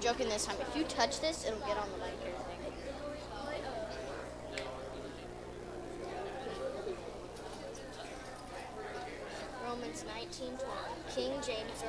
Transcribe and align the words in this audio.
Joking 0.00 0.28
this 0.28 0.46
time. 0.46 0.56
If 0.60 0.76
you 0.76 0.84
touch 0.84 1.20
this, 1.20 1.44
it'll 1.44 1.58
get 1.58 1.76
on 1.76 1.88
the 1.90 1.98
mic. 1.98 2.14
Romans 9.66 10.04
19:20. 10.04 11.14
King 11.14 11.32
James 11.44 11.82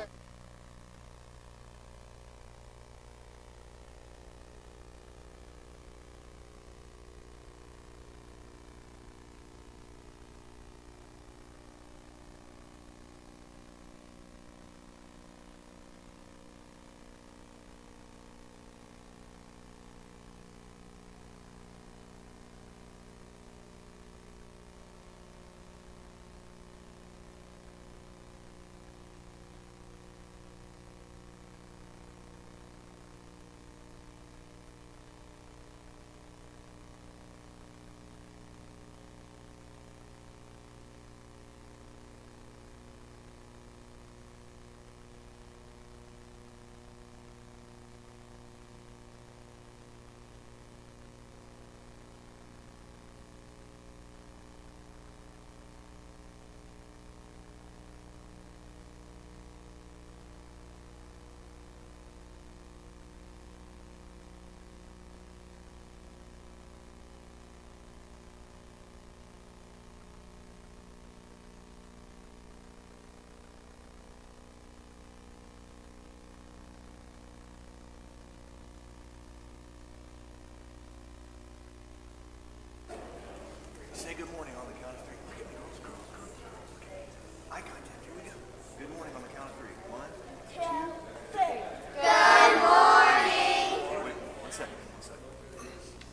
good 84.19 84.33
morning 84.33 84.53
on 84.59 84.67
the 84.67 84.73
count 84.83 84.93
of 84.99 85.05
three. 85.05 85.15
Look 85.29 85.39
at 85.39 85.47
me, 85.47 85.55
girls, 85.55 85.79
girls, 85.79 86.07
girls, 86.11 86.35
girls. 86.43 86.67
Okay. 86.83 87.07
Eye 87.51 87.63
contact. 87.63 88.03
Here 88.03 88.11
we 88.19 88.27
go. 88.27 88.35
Good 88.77 88.91
morning 88.97 89.15
on 89.15 89.21
the 89.23 89.29
count 89.29 89.47
of 89.47 89.55
three. 89.55 89.71
One, 89.87 90.11
two, 90.51 90.91
three. 91.31 91.63
Good 91.95 92.59
morning. 92.59 93.79
Okay, 93.79 94.03
wait, 94.03 94.19
one 94.43 94.51
second. 94.51 94.75
One 94.75 94.99
second. 94.99 95.23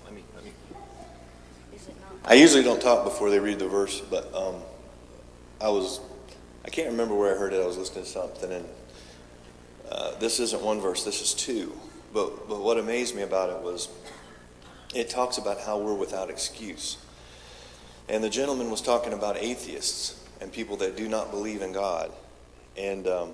Let 0.05 0.15
me, 0.15 0.23
let 0.37 0.45
me. 0.45 0.53
I 2.25 2.35
usually 2.35 2.63
don't 2.63 2.81
talk 2.81 3.03
before 3.03 3.29
they 3.29 3.41
read 3.41 3.59
the 3.59 3.67
verse, 3.67 4.01
but 4.01 4.33
um, 4.33 4.63
I 5.61 5.69
was, 5.69 5.99
I 6.65 6.71
can't 6.71 6.91
remember 6.91 7.17
where 7.17 7.35
I 7.35 7.37
heard 7.37 7.55
it. 7.55 7.61
I 7.61 7.67
was 7.67 7.77
listening 7.77 8.05
to 8.05 8.11
something, 8.11 8.53
and 8.53 8.69
uh, 9.91 10.15
this 10.21 10.39
isn't 10.39 10.63
one 10.63 10.81
verse. 10.81 11.03
This 11.03 11.21
is 11.21 11.35
two. 11.35 11.77
But 12.15 12.49
but 12.49 12.63
what 12.63 12.79
amazed 12.79 13.17
me 13.17 13.23
about 13.23 13.51
it 13.51 13.65
was, 13.65 13.89
it 14.95 15.11
talks 15.11 15.39
about 15.39 15.59
how 15.59 15.81
we're 15.81 15.93
without 15.93 16.31
excuse. 16.31 16.99
And 18.09 18.23
the 18.23 18.31
gentleman 18.31 18.71
was 18.71 18.81
talking 18.81 19.13
about 19.13 19.37
atheists 19.37 20.23
and 20.41 20.53
people 20.53 20.77
that 20.79 20.97
do 20.97 21.09
not 21.09 21.31
believe 21.31 21.63
in 21.63 21.73
God. 21.73 22.13
And, 22.77 23.07
um, 23.07 23.33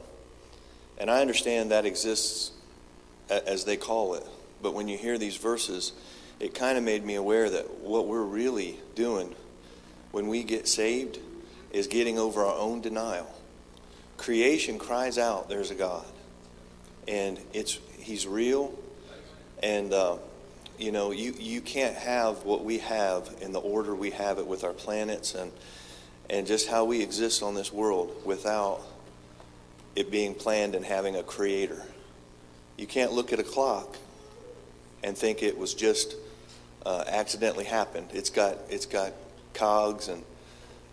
and 0.98 1.10
I 1.10 1.20
understand 1.20 1.70
that 1.70 1.84
exists 1.84 2.52
as 3.28 3.64
they 3.64 3.76
call 3.76 4.14
it. 4.14 4.26
But 4.62 4.74
when 4.74 4.88
you 4.88 4.96
hear 4.96 5.18
these 5.18 5.36
verses, 5.36 5.92
it 6.40 6.54
kind 6.54 6.78
of 6.78 6.84
made 6.84 7.04
me 7.04 7.16
aware 7.16 7.50
that 7.50 7.80
what 7.80 8.06
we're 8.06 8.22
really 8.22 8.78
doing 8.94 9.34
when 10.10 10.28
we 10.28 10.42
get 10.42 10.68
saved 10.68 11.18
is 11.70 11.86
getting 11.86 12.18
over 12.18 12.44
our 12.44 12.56
own 12.56 12.80
denial. 12.80 13.28
Creation 14.16 14.78
cries 14.78 15.18
out, 15.18 15.48
there's 15.48 15.70
a 15.70 15.74
God. 15.74 16.06
And 17.08 17.38
it's, 17.52 17.78
he's 17.98 18.26
real. 18.26 18.72
And 19.62 19.92
uh, 19.92 20.18
you 20.78 20.92
know, 20.92 21.10
you, 21.10 21.34
you 21.38 21.60
can't 21.60 21.96
have 21.96 22.44
what 22.44 22.64
we 22.64 22.78
have 22.78 23.34
in 23.40 23.52
the 23.52 23.60
order 23.60 23.94
we 23.94 24.10
have 24.10 24.38
it 24.38 24.46
with 24.46 24.64
our 24.64 24.72
planets 24.72 25.34
and, 25.34 25.52
and 26.30 26.46
just 26.46 26.68
how 26.68 26.84
we 26.84 27.02
exist 27.02 27.42
on 27.42 27.54
this 27.54 27.72
world 27.72 28.14
without 28.24 28.82
it 29.94 30.10
being 30.10 30.34
planned 30.34 30.74
and 30.74 30.84
having 30.84 31.16
a 31.16 31.22
creator. 31.22 31.84
You 32.76 32.86
can't 32.86 33.12
look 33.12 33.32
at 33.32 33.38
a 33.38 33.44
clock 33.44 33.96
and 35.04 35.16
think 35.16 35.42
it 35.42 35.56
was 35.56 35.74
just 35.74 36.16
uh, 36.86 37.04
accidentally 37.06 37.64
happened. 37.64 38.08
It's 38.12 38.30
got, 38.30 38.58
it's 38.70 38.86
got 38.86 39.12
cogs 39.54 40.08
and 40.08 40.24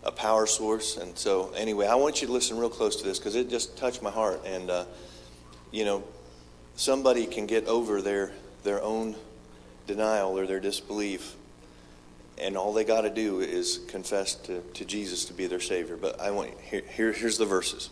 a 0.04 0.12
power 0.12 0.46
source. 0.46 0.96
And 0.96 1.16
so, 1.16 1.52
anyway, 1.56 1.86
I 1.86 1.94
want 1.94 2.20
you 2.20 2.26
to 2.26 2.32
listen 2.32 2.58
real 2.58 2.70
close 2.70 2.96
to 2.96 3.04
this 3.04 3.18
because 3.18 3.34
it 3.34 3.50
just 3.50 3.76
touched 3.76 4.02
my 4.02 4.10
heart. 4.10 4.42
And, 4.44 4.70
uh, 4.70 4.84
you 5.70 5.84
know, 5.84 6.04
somebody 6.76 7.26
can 7.26 7.46
get 7.46 7.66
over 7.66 8.02
their, 8.02 8.32
their 8.62 8.82
own 8.82 9.16
denial 9.90 10.38
or 10.38 10.46
their 10.46 10.60
disbelief. 10.60 11.34
And 12.38 12.56
all 12.56 12.72
they 12.72 12.84
got 12.84 13.02
to 13.02 13.10
do 13.10 13.40
is 13.40 13.80
confess 13.88 14.34
to, 14.46 14.62
to 14.74 14.84
Jesus 14.84 15.24
to 15.26 15.32
be 15.32 15.46
their 15.46 15.60
Savior. 15.60 15.96
But 15.96 16.20
I 16.20 16.30
want 16.30 16.50
here, 16.60 16.82
here 16.88 17.12
here's 17.12 17.38
the 17.38 17.44
verses. 17.44 17.90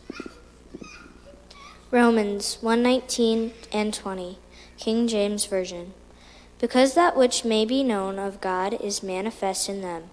Romans 1.90 2.58
119 2.60 3.52
and 3.72 3.92
20, 3.92 4.38
King 4.76 5.08
James 5.08 5.46
Version. 5.46 5.92
Because 6.60 6.94
that 6.94 7.16
which 7.16 7.44
may 7.44 7.64
be 7.64 7.82
known 7.82 8.18
of 8.18 8.40
God 8.40 8.74
is 8.80 9.02
manifest 9.02 9.68
in 9.68 9.80
them, 9.80 10.04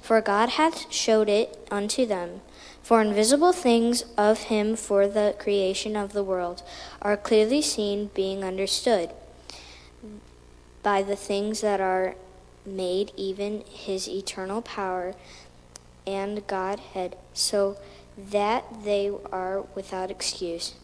for 0.00 0.20
God 0.20 0.50
hath 0.50 0.92
showed 0.92 1.28
it 1.28 1.66
unto 1.70 2.06
them. 2.06 2.40
For 2.82 3.00
invisible 3.00 3.52
things 3.52 4.04
of 4.16 4.44
him 4.44 4.74
for 4.74 5.06
the 5.06 5.34
creation 5.38 5.94
of 5.96 6.12
the 6.12 6.24
world 6.24 6.62
are 7.00 7.16
clearly 7.16 7.62
seen, 7.62 8.10
being 8.14 8.42
understood 8.42 9.10
by 10.82 11.02
the 11.02 11.16
things 11.16 11.60
that 11.60 11.80
are 11.80 12.14
made, 12.64 13.12
even 13.16 13.64
his 13.70 14.08
eternal 14.08 14.62
power 14.62 15.14
and 16.06 16.46
Godhead, 16.46 17.16
so 17.32 17.76
that 18.16 18.64
they 18.84 19.10
are 19.30 19.62
without 19.74 20.10
excuse. 20.10 20.74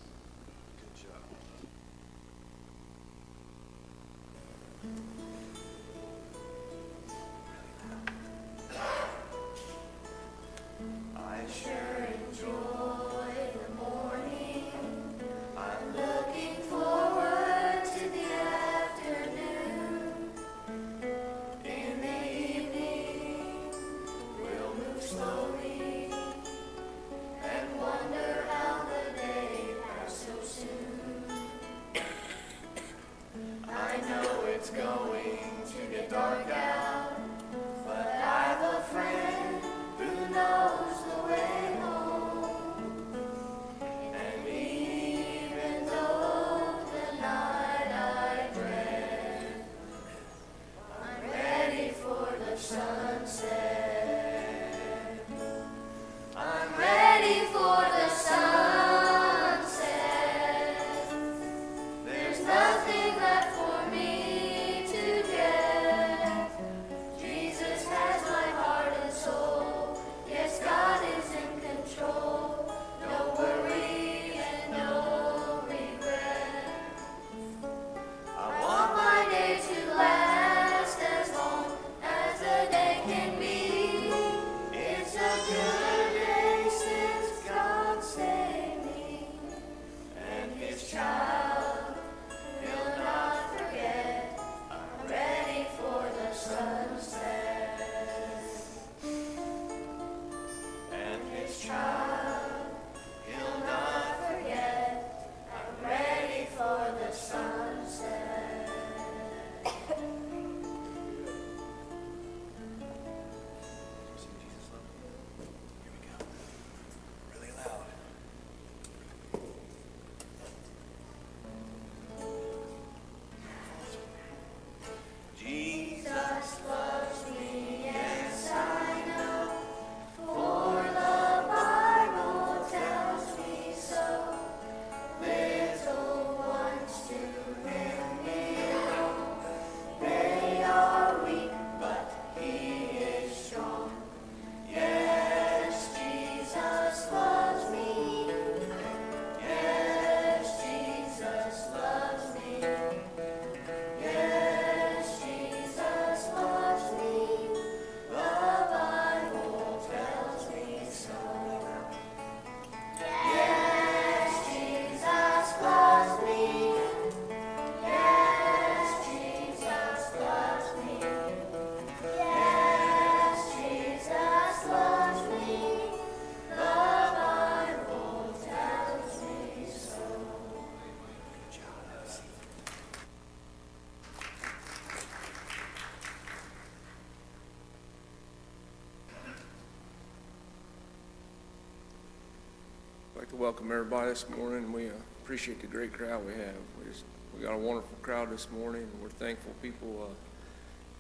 Welcome 193.47 193.71
everybody 193.71 194.09
this 194.11 194.29
morning. 194.31 194.73
We 194.73 194.89
uh, 194.89 194.93
appreciate 195.23 195.61
the 195.61 195.69
great 195.69 195.93
crowd 195.93 196.27
we 196.27 196.33
have. 196.33 196.57
We, 196.81 196.91
just, 196.91 197.05
we 197.33 197.45
got 197.45 197.55
a 197.55 197.57
wonderful 197.57 197.97
crowd 198.03 198.29
this 198.33 198.51
morning. 198.51 198.89
We're 199.01 199.09
thankful 199.09 199.53
people 199.63 200.09
uh, 200.11 200.15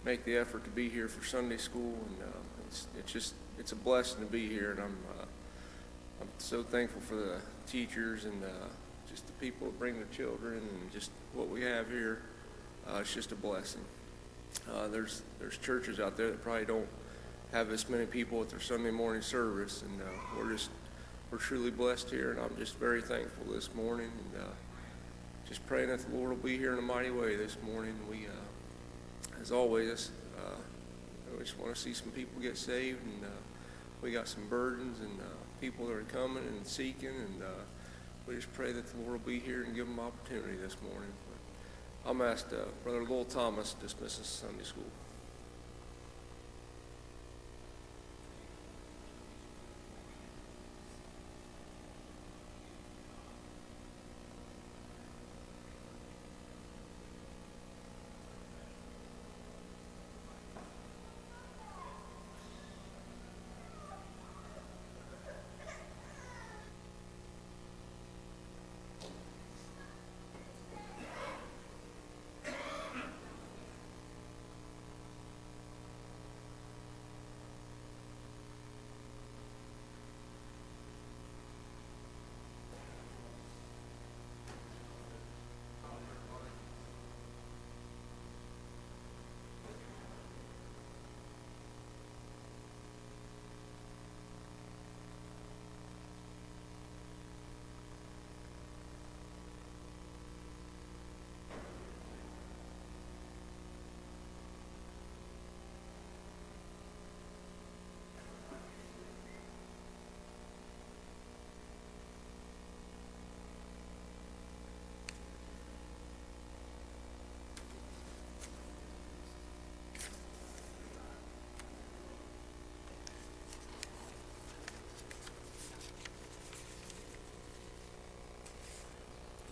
make 0.04 0.24
the 0.24 0.36
effort 0.36 0.62
to 0.62 0.70
be 0.70 0.88
here 0.88 1.08
for 1.08 1.26
Sunday 1.26 1.56
school, 1.56 1.98
and 2.06 2.22
uh, 2.22 2.36
it's, 2.68 2.86
it's 2.96 3.12
just 3.12 3.34
it's 3.58 3.72
a 3.72 3.74
blessing 3.74 4.20
to 4.20 4.30
be 4.30 4.48
here. 4.48 4.70
And 4.70 4.78
I'm 4.78 4.96
uh, 5.18 5.24
I'm 6.20 6.28
so 6.38 6.62
thankful 6.62 7.00
for 7.00 7.16
the 7.16 7.40
teachers 7.66 8.26
and 8.26 8.44
uh, 8.44 8.68
just 9.10 9.26
the 9.26 9.32
people 9.32 9.66
that 9.66 9.76
bring 9.80 9.96
their 9.96 10.06
children 10.12 10.58
and 10.58 10.92
just 10.92 11.10
what 11.34 11.48
we 11.48 11.62
have 11.62 11.90
here. 11.90 12.22
Uh, 12.88 12.98
it's 13.00 13.12
just 13.12 13.32
a 13.32 13.34
blessing. 13.34 13.82
There's 14.92 15.22
there's 15.40 15.58
churches 15.58 15.98
out 15.98 16.16
there 16.16 16.30
that 16.30 16.44
probably 16.44 16.64
don't 16.64 16.88
have 17.50 17.72
as 17.72 17.88
many 17.88 18.06
people 18.06 18.40
at 18.40 18.50
their 18.50 18.60
Sunday 18.60 18.92
morning 18.92 19.22
service, 19.22 19.82
and 19.82 20.00
we're 20.38 20.52
just 20.52 20.70
we're 21.30 21.38
truly 21.38 21.70
blessed 21.70 22.10
here, 22.10 22.30
and 22.30 22.40
I'm 22.40 22.56
just 22.56 22.76
very 22.76 23.02
thankful 23.02 23.52
this 23.52 23.74
morning, 23.74 24.10
and 24.34 24.42
uh, 24.42 24.48
just 25.48 25.66
praying 25.66 25.88
that 25.88 25.98
the 26.00 26.16
Lord 26.16 26.30
will 26.30 26.36
be 26.36 26.56
here 26.56 26.72
in 26.72 26.78
a 26.78 26.82
mighty 26.82 27.10
way 27.10 27.36
this 27.36 27.56
morning. 27.64 27.94
We, 28.08 28.26
uh, 28.26 29.40
as 29.40 29.50
always, 29.50 30.10
uh, 30.38 30.56
we 31.32 31.44
just 31.44 31.58
want 31.58 31.74
to 31.74 31.80
see 31.80 31.94
some 31.94 32.10
people 32.10 32.40
get 32.40 32.56
saved, 32.56 33.04
and 33.04 33.24
uh, 33.24 33.28
we 34.02 34.12
got 34.12 34.28
some 34.28 34.46
burdens 34.48 35.00
and 35.00 35.20
uh, 35.20 35.24
people 35.60 35.86
that 35.86 35.94
are 35.94 36.02
coming 36.02 36.44
and 36.44 36.66
seeking, 36.66 37.08
and 37.08 37.42
we 38.28 38.36
just 38.36 38.52
pray 38.54 38.72
that 38.72 38.86
the 38.86 38.96
Lord 38.98 39.12
will 39.12 39.32
be 39.32 39.40
here 39.40 39.62
and 39.64 39.74
give 39.74 39.86
them 39.86 39.98
opportunity 39.98 40.56
this 40.56 40.76
morning. 40.82 41.10
But 42.04 42.10
I'm 42.10 42.20
asked 42.22 42.50
Brother 42.84 43.02
Lowell 43.02 43.24
Thomas 43.24 43.74
to 43.74 43.80
dismiss 43.80 44.20
us 44.20 44.26
Sunday 44.26 44.64
school. 44.64 44.84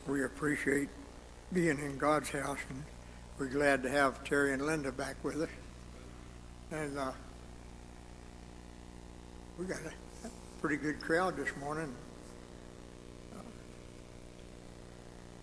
We 0.07 0.25
appreciate 0.25 0.89
being 1.53 1.79
in 1.79 1.97
God's 1.97 2.29
house, 2.31 2.59
and 2.69 2.83
we're 3.39 3.47
glad 3.47 3.83
to 3.85 3.89
have 3.89 4.23
Terry 4.25 4.53
and 4.53 4.63
Linda 4.63 4.93
back 4.93 5.17
with 5.23 5.41
us. 5.41 5.49
And 6.71 6.99
uh, 6.99 7.13
we 9.59 9.65
got 9.65 9.79
a 9.79 10.29
pretty 10.61 10.77
good 10.77 11.01
crowd 11.01 11.37
this 11.37 11.49
morning. 11.59 11.95
Uh, 13.35 13.41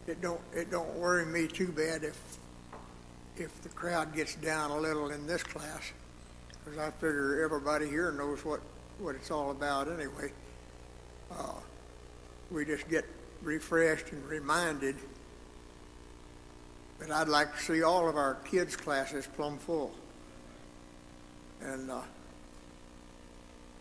it 0.07 0.21
don't 0.21 0.41
it 0.53 0.69
don't 0.69 0.93
worry 0.95 1.25
me 1.25 1.47
too 1.47 1.71
bad 1.71 2.03
if 2.03 2.19
if 3.37 3.61
the 3.63 3.69
crowd 3.69 4.13
gets 4.13 4.35
down 4.35 4.69
a 4.71 4.77
little 4.77 5.09
in 5.11 5.25
this 5.25 5.41
class, 5.41 5.91
because 6.63 6.77
I 6.77 6.91
figure 6.91 7.43
everybody 7.43 7.87
here 7.87 8.11
knows 8.11 8.45
what 8.45 8.59
what 8.99 9.15
it's 9.15 9.31
all 9.31 9.51
about 9.51 9.87
anyway. 9.87 10.31
Uh, 11.31 11.53
we 12.51 12.65
just 12.65 12.87
get 12.89 13.05
refreshed 13.41 14.11
and 14.11 14.23
reminded 14.27 14.95
that 16.99 17.11
I'd 17.11 17.27
like 17.27 17.55
to 17.55 17.61
see 17.63 17.83
all 17.83 18.07
of 18.07 18.15
our 18.15 18.35
kids' 18.45 18.75
classes 18.75 19.27
plumb 19.27 19.57
full. 19.57 19.91
And 21.61 21.89
uh, 21.89 22.01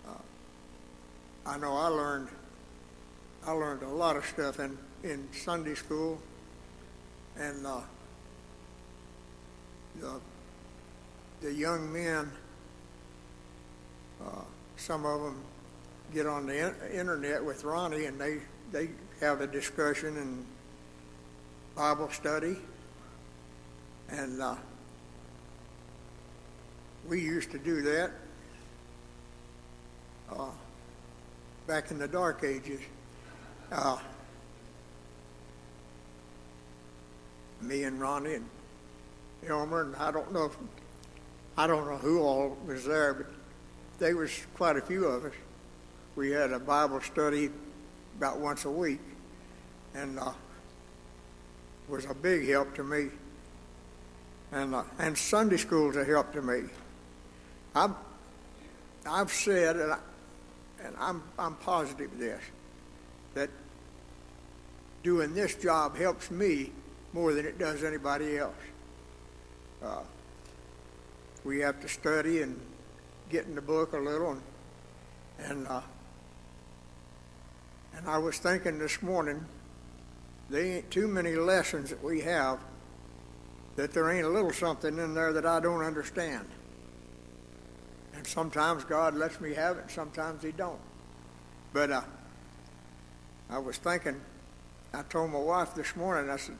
uh, 0.08 0.12
I 1.46 1.58
know 1.58 1.76
I 1.76 1.88
learned 1.88 2.28
I 3.46 3.52
learned 3.52 3.82
a 3.82 3.88
lot 3.88 4.16
of 4.16 4.26
stuff 4.26 4.60
in, 4.60 4.76
in 5.02 5.26
Sunday 5.32 5.74
school, 5.74 6.20
and 7.38 7.66
uh, 7.66 7.80
the 9.98 10.20
the 11.40 11.52
young 11.52 11.90
men, 11.90 12.30
uh, 14.22 14.42
some 14.76 15.06
of 15.06 15.22
them 15.22 15.42
get 16.12 16.26
on 16.26 16.46
the 16.46 16.74
internet 16.92 17.42
with 17.42 17.64
Ronnie, 17.64 18.04
and 18.04 18.20
they 18.20 18.40
they 18.72 18.90
have 19.20 19.40
a 19.40 19.46
discussion 19.46 20.16
and 20.16 20.46
Bible 21.74 22.10
study. 22.10 22.56
And 24.10 24.40
uh, 24.40 24.56
we 27.08 27.20
used 27.20 27.50
to 27.52 27.58
do 27.58 27.82
that 27.82 28.10
uh, 30.30 30.50
back 31.66 31.90
in 31.90 31.98
the 31.98 32.08
dark 32.08 32.44
ages. 32.44 32.80
Uh, 33.70 33.98
me 37.60 37.84
and 37.84 38.00
Ronnie 38.00 38.34
and 38.34 38.46
Elmer, 39.46 39.82
and 39.82 39.96
I 39.96 40.10
don't 40.10 40.32
know 40.32 40.46
if, 40.46 40.56
I 41.56 41.66
don't 41.66 41.86
know 41.86 41.96
who 41.96 42.20
all 42.20 42.56
was 42.66 42.84
there, 42.84 43.14
but 43.14 43.26
there 43.98 44.16
was 44.16 44.30
quite 44.54 44.76
a 44.76 44.80
few 44.80 45.06
of 45.06 45.24
us. 45.24 45.32
We 46.16 46.30
had 46.30 46.52
a 46.52 46.58
Bible 46.58 47.00
study 47.00 47.50
about 48.20 48.38
once 48.38 48.66
a 48.66 48.70
week, 48.70 49.00
and 49.94 50.18
uh, 50.18 50.30
was 51.88 52.04
a 52.04 52.12
big 52.12 52.46
help 52.46 52.74
to 52.74 52.84
me. 52.84 53.08
And 54.52 54.74
uh, 54.74 54.82
and 54.98 55.16
Sunday 55.16 55.56
school's 55.56 55.96
a 55.96 56.04
help 56.04 56.30
to 56.34 56.42
me. 56.42 56.64
I've 57.74 57.94
I've 59.06 59.32
said, 59.32 59.76
and, 59.76 59.92
I, 59.92 59.98
and 60.84 60.94
I'm 60.98 61.22
I'm 61.38 61.54
positive 61.54 62.10
this, 62.18 62.42
that 63.32 63.48
doing 65.02 65.32
this 65.32 65.54
job 65.54 65.96
helps 65.96 66.30
me 66.30 66.72
more 67.14 67.32
than 67.32 67.46
it 67.46 67.58
does 67.58 67.82
anybody 67.82 68.36
else. 68.36 68.52
Uh, 69.82 70.02
we 71.42 71.60
have 71.60 71.80
to 71.80 71.88
study 71.88 72.42
and 72.42 72.60
get 73.30 73.46
in 73.46 73.54
the 73.54 73.62
book 73.62 73.94
a 73.94 73.98
little, 73.98 74.32
and, 74.32 74.42
and 75.38 75.66
uh, 75.68 75.80
and 78.00 78.08
I 78.08 78.18
was 78.18 78.38
thinking 78.38 78.78
this 78.78 79.02
morning, 79.02 79.44
there 80.48 80.64
ain't 80.64 80.90
too 80.90 81.06
many 81.06 81.34
lessons 81.34 81.90
that 81.90 82.02
we 82.02 82.20
have 82.22 82.58
that 83.76 83.92
there 83.92 84.10
ain't 84.10 84.26
a 84.26 84.28
little 84.28 84.52
something 84.52 84.98
in 84.98 85.14
there 85.14 85.32
that 85.32 85.46
I 85.46 85.60
don't 85.60 85.82
understand. 85.82 86.46
And 88.14 88.26
sometimes 88.26 88.84
God 88.84 89.14
lets 89.14 89.40
me 89.40 89.54
have 89.54 89.76
it, 89.76 89.82
and 89.82 89.90
sometimes 89.90 90.42
He 90.42 90.52
don't. 90.52 90.80
But 91.72 91.90
uh, 91.90 92.02
I 93.48 93.58
was 93.58 93.76
thinking, 93.76 94.20
I 94.92 95.02
told 95.02 95.30
my 95.30 95.38
wife 95.38 95.74
this 95.74 95.94
morning, 95.94 96.30
I 96.30 96.36
said, 96.36 96.56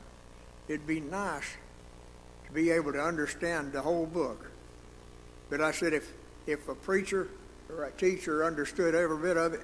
it'd 0.67 0.87
be 0.87 0.99
nice 0.99 1.55
to 2.45 2.51
be 2.51 2.69
able 2.71 2.93
to 2.93 3.01
understand 3.01 3.73
the 3.73 3.81
whole 3.81 4.05
book. 4.05 4.49
But 5.49 5.59
I 5.59 5.71
said, 5.71 5.93
if, 5.93 6.13
if 6.47 6.69
a 6.69 6.75
preacher 6.75 7.27
or 7.69 7.85
a 7.85 7.91
teacher 7.91 8.45
understood 8.45 8.95
every 8.95 9.17
bit 9.17 9.37
of 9.37 9.53
it, 9.53 9.61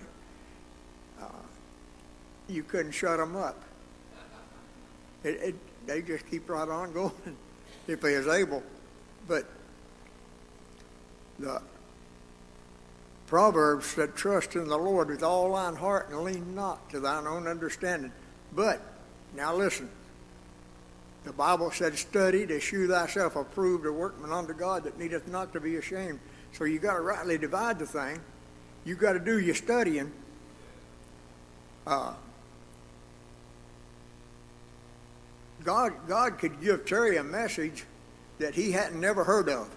you 2.47 2.63
couldn't 2.63 2.91
shut 2.91 3.17
them 3.17 3.35
up. 3.35 3.61
It, 5.23 5.39
it, 5.41 5.55
they 5.85 6.01
just 6.01 6.29
keep 6.29 6.49
right 6.49 6.67
on 6.67 6.93
going 6.93 7.11
if 7.87 8.01
they 8.01 8.13
is 8.13 8.27
able. 8.27 8.63
But 9.27 9.45
the 11.39 11.61
Proverbs 13.27 13.87
said, 13.87 14.15
Trust 14.15 14.55
in 14.55 14.67
the 14.67 14.77
Lord 14.77 15.09
with 15.09 15.23
all 15.23 15.53
thine 15.53 15.75
heart 15.75 16.09
and 16.09 16.21
lean 16.21 16.55
not 16.55 16.89
to 16.91 16.99
thine 16.99 17.27
own 17.27 17.47
understanding. 17.47 18.11
But, 18.55 18.81
now 19.35 19.53
listen, 19.53 19.89
the 21.25 21.33
Bible 21.33 21.71
said, 21.71 21.97
Study 21.97 22.47
to 22.47 22.59
shew 22.59 22.87
thyself 22.87 23.35
approved 23.35 23.85
a 23.85 23.91
workman 23.91 24.31
unto 24.31 24.53
God 24.53 24.83
that 24.83 24.97
needeth 24.97 25.27
not 25.27 25.51
to 25.53 25.59
be 25.59 25.75
ashamed. 25.75 26.19
So 26.53 26.63
you 26.63 26.79
got 26.79 26.93
to 26.93 27.01
rightly 27.01 27.37
divide 27.37 27.79
the 27.79 27.85
thing. 27.85 28.19
You 28.85 28.95
got 28.95 29.13
to 29.13 29.19
do 29.19 29.37
your 29.37 29.55
studying. 29.55 30.11
Uh, 31.85 32.13
God, 35.67 35.91
God 36.07 36.39
could 36.39 36.61
give 36.61 36.85
Terry 36.85 37.17
a 37.17 37.23
message 37.25 37.83
that 38.39 38.55
he 38.55 38.71
hadn't 38.71 39.01
never 39.01 39.25
heard 39.25 39.49
of 39.49 39.69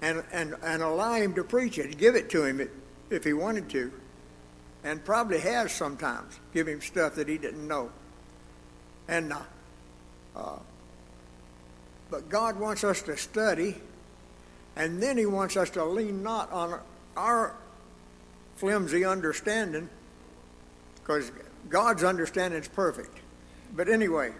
and, 0.00 0.22
and, 0.30 0.54
and 0.62 0.84
allow 0.84 1.14
him 1.14 1.34
to 1.34 1.42
preach 1.42 1.78
it, 1.78 1.98
give 1.98 2.14
it 2.14 2.30
to 2.30 2.44
him 2.44 2.68
if 3.10 3.24
he 3.24 3.32
wanted 3.32 3.68
to, 3.70 3.90
and 4.84 5.04
probably 5.04 5.40
has 5.40 5.72
sometimes, 5.72 6.38
give 6.54 6.68
him 6.68 6.80
stuff 6.80 7.16
that 7.16 7.26
he 7.26 7.38
didn't 7.38 7.66
know. 7.66 7.90
And 9.08 9.32
uh, 9.32 9.40
uh, 10.36 10.58
but 12.08 12.28
God 12.28 12.60
wants 12.60 12.84
us 12.84 13.02
to 13.02 13.16
study, 13.16 13.74
and 14.76 15.02
then 15.02 15.18
He 15.18 15.26
wants 15.26 15.56
us 15.56 15.70
to 15.70 15.84
lean 15.84 16.22
not 16.22 16.52
on 16.52 16.78
our 17.16 17.52
flimsy 18.54 19.04
understanding, 19.04 19.88
because 20.94 21.32
God's 21.68 22.04
understanding 22.04 22.60
is 22.60 22.68
perfect. 22.68 23.18
But 23.74 23.88
anyway, 23.88 24.32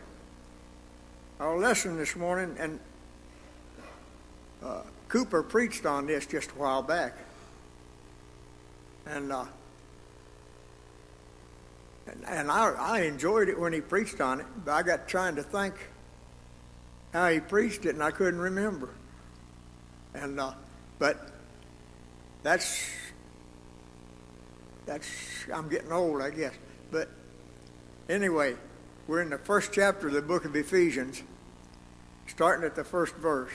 our 1.38 1.56
lesson 1.58 1.96
this 1.96 2.16
morning, 2.16 2.56
and 2.58 2.80
uh, 4.62 4.82
Cooper 5.08 5.42
preached 5.42 5.86
on 5.86 6.06
this 6.06 6.26
just 6.26 6.50
a 6.50 6.54
while 6.54 6.82
back, 6.82 7.16
and 9.06 9.32
uh, 9.32 9.44
and, 12.06 12.24
and 12.26 12.50
I, 12.50 12.70
I 12.70 13.00
enjoyed 13.02 13.48
it 13.48 13.58
when 13.58 13.72
he 13.72 13.80
preached 13.80 14.20
on 14.20 14.40
it, 14.40 14.46
but 14.64 14.72
I 14.72 14.82
got 14.82 15.08
trying 15.08 15.36
to 15.36 15.42
think 15.42 15.74
how 17.12 17.28
he 17.28 17.40
preached 17.40 17.84
it, 17.84 17.90
and 17.90 18.02
I 18.02 18.10
couldn't 18.10 18.40
remember. 18.40 18.90
And 20.14 20.40
uh, 20.40 20.52
but 20.98 21.30
that's 22.42 22.90
that's 24.86 25.08
I'm 25.52 25.68
getting 25.68 25.92
old, 25.92 26.22
I 26.22 26.30
guess. 26.30 26.54
But 26.90 27.08
anyway, 28.08 28.56
we're 29.08 29.22
in 29.22 29.30
the 29.30 29.38
first 29.38 29.72
chapter 29.72 30.08
of 30.08 30.12
the 30.12 30.20
book 30.20 30.44
of 30.44 30.54
Ephesians, 30.54 31.22
starting 32.26 32.64
at 32.64 32.76
the 32.76 32.84
first 32.84 33.14
verse. 33.16 33.50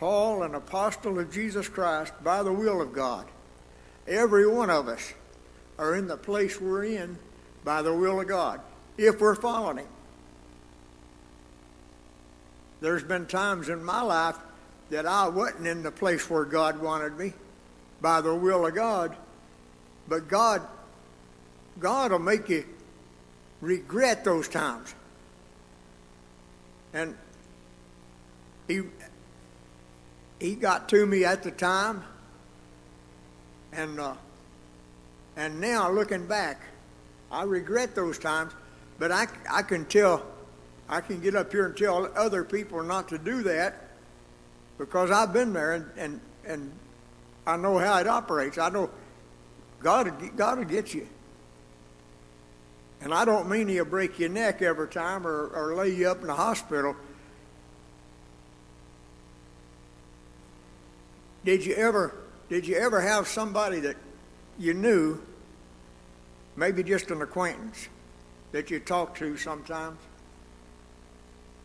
Paul, 0.00 0.42
an 0.42 0.56
apostle 0.56 1.20
of 1.20 1.32
Jesus 1.32 1.68
Christ, 1.68 2.12
by 2.24 2.42
the 2.42 2.52
will 2.52 2.82
of 2.82 2.92
God. 2.92 3.26
Every 4.08 4.46
one 4.48 4.68
of 4.68 4.88
us 4.88 5.14
are 5.78 5.94
in 5.94 6.08
the 6.08 6.16
place 6.16 6.60
we're 6.60 6.84
in 6.84 7.16
by 7.64 7.82
the 7.82 7.94
will 7.94 8.20
of 8.20 8.26
God, 8.26 8.60
if 8.98 9.20
we're 9.20 9.36
following 9.36 9.78
Him. 9.78 9.86
There's 12.80 13.04
been 13.04 13.26
times 13.26 13.68
in 13.68 13.82
my 13.82 14.02
life 14.02 14.36
that 14.90 15.06
I 15.06 15.28
wasn't 15.28 15.68
in 15.68 15.84
the 15.84 15.92
place 15.92 16.28
where 16.28 16.44
God 16.44 16.82
wanted 16.82 17.16
me 17.16 17.32
by 18.02 18.20
the 18.20 18.34
will 18.34 18.66
of 18.66 18.74
God, 18.74 19.16
but 20.08 20.28
God, 20.28 20.62
God 21.78 22.10
will 22.10 22.18
make 22.18 22.48
you 22.48 22.64
regret 23.64 24.24
those 24.24 24.48
times. 24.48 24.94
And 26.92 27.16
He, 28.68 28.82
he 30.38 30.54
got 30.54 30.88
to 30.90 31.06
me 31.06 31.24
at 31.24 31.42
the 31.42 31.50
time, 31.50 32.04
and 33.72 33.98
uh, 33.98 34.14
and 35.36 35.60
now 35.60 35.90
looking 35.90 36.26
back, 36.26 36.60
I 37.30 37.42
regret 37.42 37.94
those 37.94 38.18
times, 38.18 38.52
but 38.98 39.10
I, 39.10 39.26
I 39.50 39.62
can 39.62 39.84
tell, 39.86 40.24
I 40.88 41.00
can 41.00 41.20
get 41.20 41.34
up 41.34 41.50
here 41.50 41.66
and 41.66 41.76
tell 41.76 42.08
other 42.14 42.44
people 42.44 42.82
not 42.82 43.08
to 43.08 43.18
do 43.18 43.42
that 43.42 43.74
because 44.78 45.10
I've 45.10 45.32
been 45.32 45.52
there 45.52 45.72
and, 45.72 45.90
and, 45.96 46.20
and 46.46 46.72
I 47.46 47.56
know 47.56 47.78
how 47.78 47.98
it 47.98 48.06
operates. 48.06 48.58
I 48.58 48.68
know 48.68 48.90
God, 49.82 50.12
God 50.36 50.58
will 50.58 50.64
get 50.64 50.94
you. 50.94 51.08
And 53.00 53.12
I 53.12 53.24
don't 53.24 53.48
mean 53.48 53.68
he'll 53.68 53.84
break 53.84 54.18
your 54.18 54.30
neck 54.30 54.62
every 54.62 54.88
time 54.88 55.26
or, 55.26 55.48
or 55.48 55.74
lay 55.74 55.90
you 55.90 56.08
up 56.08 56.20
in 56.20 56.26
the 56.26 56.34
hospital. 56.34 56.96
Did 61.44 61.66
you 61.66 61.74
ever 61.74 62.14
did 62.48 62.66
you 62.66 62.76
ever 62.76 63.00
have 63.00 63.26
somebody 63.26 63.80
that 63.80 63.96
you 64.58 64.74
knew, 64.74 65.20
maybe 66.56 66.82
just 66.82 67.10
an 67.10 67.22
acquaintance 67.22 67.88
that 68.52 68.70
you 68.70 68.80
talked 68.80 69.18
to 69.18 69.36
sometimes, 69.36 69.98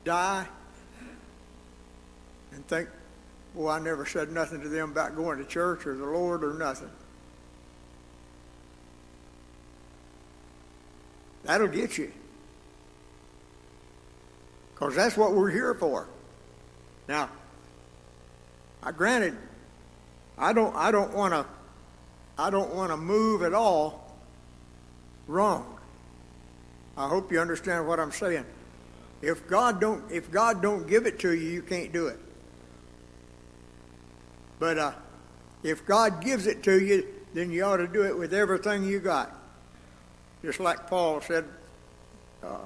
die 0.03 0.47
and 2.51 2.67
think, 2.67 2.89
well, 3.53 3.69
I 3.69 3.79
never 3.79 4.05
said 4.05 4.31
nothing 4.31 4.61
to 4.61 4.69
them 4.69 4.91
about 4.91 5.15
going 5.15 5.37
to 5.39 5.45
church 5.45 5.85
or 5.85 5.95
the 5.95 6.05
Lord 6.05 6.43
or 6.43 6.53
nothing. 6.53 6.89
That'll 11.43 11.67
get 11.67 11.97
you. 11.97 12.11
Because 14.73 14.95
that's 14.95 15.17
what 15.17 15.33
we're 15.33 15.49
here 15.49 15.73
for. 15.73 16.07
Now, 17.07 17.29
I 18.81 18.91
granted, 18.91 19.35
I 20.37 20.53
don't 20.53 20.75
I 20.75 20.91
don't 20.91 21.13
want 21.13 21.33
to 21.33 21.45
I 22.37 22.49
don't 22.49 22.73
want 22.73 22.91
to 22.91 22.97
move 22.97 23.43
at 23.43 23.53
all 23.53 24.15
wrong. 25.27 25.77
I 26.95 27.07
hope 27.07 27.31
you 27.31 27.39
understand 27.39 27.87
what 27.87 27.99
I'm 27.99 28.11
saying. 28.11 28.45
If 29.21 29.47
God 29.47 29.81
don't 29.81 30.09
if 30.11 30.31
God 30.31 30.61
don't 30.61 30.87
give 30.87 31.05
it 31.05 31.19
to 31.19 31.33
you, 31.33 31.49
you 31.49 31.61
can't 31.61 31.91
do 31.91 32.07
it. 32.07 32.19
But 34.59 34.77
uh, 34.77 34.91
if 35.63 35.85
God 35.85 36.21
gives 36.21 36.47
it 36.47 36.63
to 36.63 36.79
you, 36.79 37.05
then 37.33 37.51
you 37.51 37.63
ought 37.63 37.77
to 37.77 37.87
do 37.87 38.03
it 38.05 38.17
with 38.17 38.33
everything 38.33 38.83
you 38.83 38.99
got. 38.99 39.35
Just 40.41 40.59
like 40.59 40.87
Paul 40.87 41.21
said, 41.21 41.45
uh, 42.43 42.59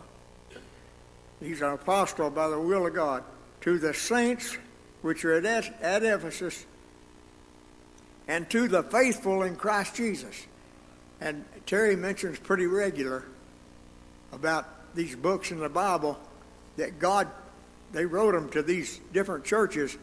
he's 1.40 1.62
an 1.62 1.74
apostle 1.74 2.30
by 2.30 2.48
the 2.48 2.60
will 2.60 2.86
of 2.86 2.94
God 2.94 3.24
to 3.62 3.80
the 3.80 3.94
saints 3.94 4.58
which 5.02 5.26
are 5.26 5.34
at, 5.34 5.82
at 5.82 6.04
Ephesus 6.04 6.66
and 8.28 8.50
to 8.50 8.68
the 8.68 8.84
faithful 8.84 9.44
in 9.44 9.56
Christ 9.56 9.96
Jesus. 9.96 10.48
And 11.20 11.46
Terry 11.66 11.96
mentions 11.96 12.40
pretty 12.40 12.68
regular 12.68 13.26
about 14.32 14.96
these 14.96 15.16
books 15.16 15.52
in 15.52 15.60
the 15.60 15.70
Bible 15.70 16.20
that 16.78 17.00
God, 17.00 17.28
they 17.92 18.06
wrote 18.06 18.34
them 18.34 18.50
to 18.50 18.62
these 18.62 19.00
different 19.12 19.46
churches, 19.46 19.98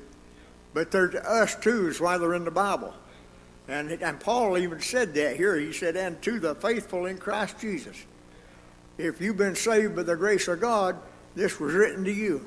but 0.74 0.90
they're 0.90 1.08
to 1.08 1.30
us 1.30 1.54
too, 1.56 1.88
is 1.88 2.00
why 2.00 2.18
they're 2.18 2.34
in 2.34 2.44
the 2.44 2.50
Bible. 2.50 2.94
And, 3.70 3.92
and 3.92 4.18
Paul 4.18 4.58
even 4.58 4.80
said 4.80 5.14
that 5.14 5.36
here. 5.36 5.56
He 5.56 5.72
said, 5.72 5.96
and 5.96 6.20
to 6.22 6.40
the 6.40 6.56
faithful 6.56 7.06
in 7.06 7.18
Christ 7.18 7.60
Jesus. 7.60 7.96
If 8.98 9.20
you've 9.20 9.36
been 9.36 9.54
saved 9.54 9.94
by 9.94 10.02
the 10.02 10.16
grace 10.16 10.48
of 10.48 10.60
God, 10.60 10.98
this 11.36 11.60
was 11.60 11.72
written 11.72 12.04
to 12.04 12.12
you. 12.12 12.44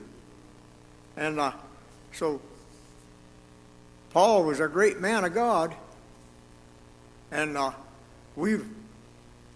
And 1.15 1.39
uh, 1.39 1.53
so 2.11 2.41
Paul 4.09 4.43
was 4.43 4.59
a 4.59 4.67
great 4.67 4.99
man 4.99 5.23
of 5.23 5.33
God, 5.33 5.73
and 7.31 7.57
uh, 7.57 7.71
we've 8.35 8.65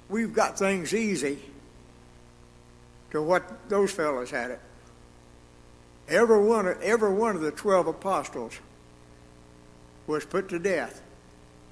we've 0.10 0.34
got 0.34 0.58
things 0.58 0.94
easy 0.94 1.38
to 3.12 3.22
what 3.22 3.70
those 3.70 3.92
fellows 3.92 4.32
had 4.32 4.52
it. 4.52 4.60
Every 6.08 6.40
one, 6.40 6.68
of, 6.68 6.82
every 6.82 7.14
one 7.14 7.36
of 7.36 7.42
the 7.42 7.52
twelve 7.52 7.88
apostles 7.88 8.58
was 10.08 10.26
put 10.26 10.50
to 10.50 10.60
death, 10.60 11.02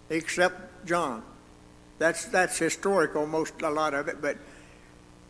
except 0.10 0.86
John. 0.86 1.24
That's 1.98 2.26
that's 2.26 2.58
historical, 2.58 3.26
most 3.26 3.62
a 3.62 3.70
lot 3.70 3.94
of 3.94 4.08
it, 4.08 4.22
but 4.22 4.38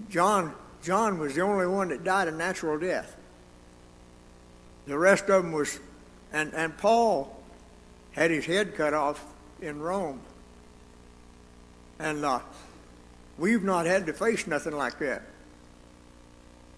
John 0.09 0.53
John 0.83 1.19
was 1.19 1.35
the 1.35 1.41
only 1.41 1.67
one 1.67 1.89
that 1.89 2.03
died 2.03 2.27
a 2.27 2.31
natural 2.31 2.77
death. 2.77 3.15
The 4.87 4.97
rest 4.97 5.23
of 5.29 5.43
them 5.43 5.51
was, 5.51 5.79
and 6.31 6.53
and 6.53 6.77
Paul 6.77 7.35
had 8.11 8.31
his 8.31 8.45
head 8.45 8.75
cut 8.75 8.93
off 8.93 9.23
in 9.61 9.79
Rome. 9.79 10.21
And 11.99 12.25
uh, 12.25 12.39
we've 13.37 13.63
not 13.63 13.85
had 13.85 14.05
to 14.05 14.13
face 14.13 14.47
nothing 14.47 14.73
like 14.73 14.99
that. 14.99 15.23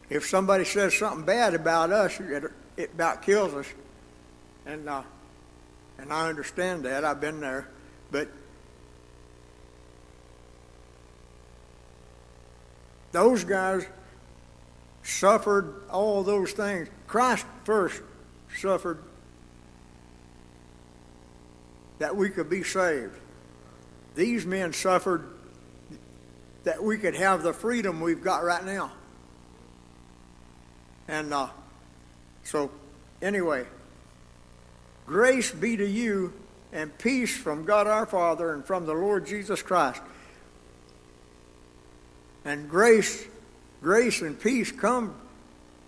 If 0.10 0.28
somebody 0.28 0.64
says 0.64 0.98
something 0.98 1.26
bad 1.26 1.54
about 1.54 1.92
us, 1.92 2.20
it, 2.20 2.44
it 2.78 2.94
about 2.94 3.24
kills 3.24 3.54
us. 3.54 3.68
And 4.66 4.88
uh, 4.88 5.04
and 5.98 6.14
I 6.14 6.30
understand 6.30 6.86
that. 6.86 7.04
I've 7.04 7.20
been 7.20 7.40
there, 7.40 7.68
but 8.12 8.30
those 13.12 13.44
guys 13.44 13.86
suffered 15.04 15.74
all 15.90 16.24
those 16.24 16.52
things. 16.52 16.90
Christ 17.08 17.46
first 17.64 18.02
suffered 18.58 19.00
that 22.00 22.16
we 22.16 22.30
could 22.30 22.50
be 22.50 22.64
saved. 22.64 23.18
These 24.16 24.46
men 24.46 24.74
suffered 24.74 25.28
that 26.64 26.84
we 26.84 26.98
could 26.98 27.16
have 27.16 27.44
the 27.44 27.54
freedom 27.54 28.02
we've 28.02 28.24
got 28.24 28.44
right 28.44 28.64
now. 28.64 28.92
And 31.08 31.34
uh, 31.34 31.48
so, 32.44 32.70
anyway, 33.22 33.66
grace 35.06 35.52
be 35.52 35.78
to 35.78 35.88
you 35.88 36.34
and 36.72 36.96
peace 36.98 37.36
from 37.36 37.66
God 37.66 37.88
our 37.88 38.06
Father 38.06 38.54
and 38.54 38.66
from 38.66 38.86
the 38.86 38.94
Lord 38.94 39.26
Jesus 39.26 39.62
Christ. 39.62 40.02
And 42.46 42.70
grace, 42.70 43.26
grace 43.82 44.22
and 44.22 44.40
peace 44.40 44.72
come 44.72 45.16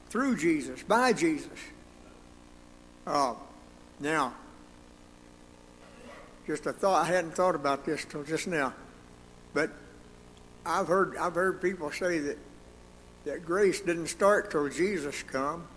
through 0.09 0.37
Jesus, 0.37 0.83
by 0.83 1.13
Jesus. 1.13 1.47
Uh, 3.05 3.33
now, 3.99 4.33
just 6.47 6.65
a 6.65 6.73
thought. 6.73 7.05
I 7.05 7.07
hadn't 7.07 7.35
thought 7.35 7.55
about 7.55 7.85
this 7.85 8.05
till 8.05 8.23
just 8.23 8.47
now, 8.47 8.73
but 9.53 9.69
I've 10.65 10.87
heard 10.87 11.15
I've 11.17 11.35
heard 11.35 11.61
people 11.61 11.91
say 11.91 12.19
that 12.19 12.37
that 13.25 13.45
grace 13.45 13.81
didn't 13.81 14.07
start 14.07 14.51
till 14.51 14.67
Jesus 14.69 15.21
come. 15.23 15.67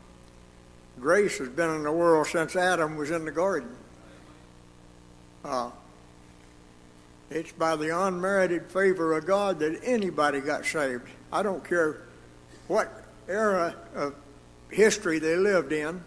Grace 1.00 1.38
has 1.38 1.48
been 1.48 1.70
in 1.70 1.82
the 1.82 1.92
world 1.92 2.26
since 2.26 2.56
Adam 2.56 2.96
was 2.96 3.10
in 3.10 3.24
the 3.24 3.30
garden. 3.30 3.74
Uh, 5.44 5.70
it's 7.30 7.52
by 7.52 7.76
the 7.76 7.98
unmerited 8.06 8.66
favor 8.66 9.16
of 9.16 9.26
God 9.26 9.58
that 9.60 9.80
anybody 9.82 10.40
got 10.40 10.66
saved. 10.66 11.08
I 11.32 11.42
don't 11.42 11.64
care 11.64 12.02
what 12.68 12.92
era 13.28 13.74
of 13.94 14.14
history 14.70 15.18
they 15.18 15.36
lived 15.36 15.72
in. 15.72 16.02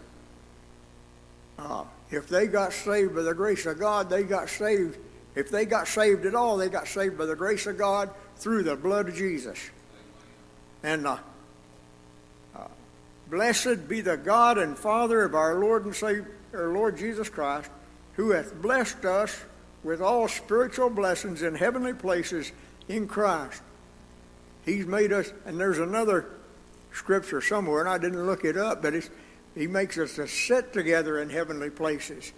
Uh, 1.58 1.86
if 2.12 2.28
they 2.28 2.48
got 2.48 2.74
saved 2.74 3.16
by 3.16 3.22
the 3.22 3.34
grace 3.34 3.66
of 3.66 3.80
God, 3.80 4.10
they 4.10 4.24
got 4.24 4.50
saved. 4.50 4.98
If 5.36 5.50
they 5.50 5.66
got 5.66 5.88
saved 5.88 6.26
at 6.26 6.36
all, 6.36 6.58
they 6.58 6.70
got 6.70 6.88
saved 6.88 7.18
by 7.18 7.26
the 7.26 7.36
grace 7.36 7.66
of 7.66 7.78
God 7.78 8.10
through 8.38 8.64
the 8.64 8.76
blood 8.76 9.10
of 9.10 9.16
Jesus. 9.16 9.58
And 10.84 11.08
uh, 11.08 11.18
uh, 12.56 12.68
blessed 13.30 13.88
be 13.88 14.02
the 14.02 14.18
God 14.18 14.58
and 14.58 14.78
Father 14.78 15.24
of 15.24 15.34
our 15.34 15.56
Lord 15.56 15.86
and 15.86 15.96
Savior, 15.96 16.30
our 16.54 16.70
Lord 16.70 16.98
Jesus 16.98 17.30
Christ, 17.30 17.70
who 18.16 18.32
hath 18.32 18.62
blessed 18.62 19.06
us 19.06 19.44
with 19.84 20.02
all 20.02 20.28
spiritual 20.28 20.90
blessings 20.90 21.42
in 21.42 21.56
heavenly 21.56 21.94
places 21.94 22.52
in 22.88 23.08
Christ. 23.08 23.62
He's 24.66 24.86
made 24.86 25.14
us, 25.14 25.32
and 25.46 25.60
there's 25.60 25.80
another 25.80 26.26
scripture 26.92 27.42
somewhere, 27.42 27.82
and 27.82 27.90
I 27.90 27.98
didn't 27.98 28.26
look 28.26 28.46
it 28.46 28.58
up, 28.58 28.82
but 28.82 28.94
He 29.54 29.68
makes 29.68 29.98
us 29.98 30.16
to 30.16 30.28
sit 30.28 30.74
together 30.74 31.22
in 31.22 31.30
heavenly 31.30 31.70
places, 31.70 32.32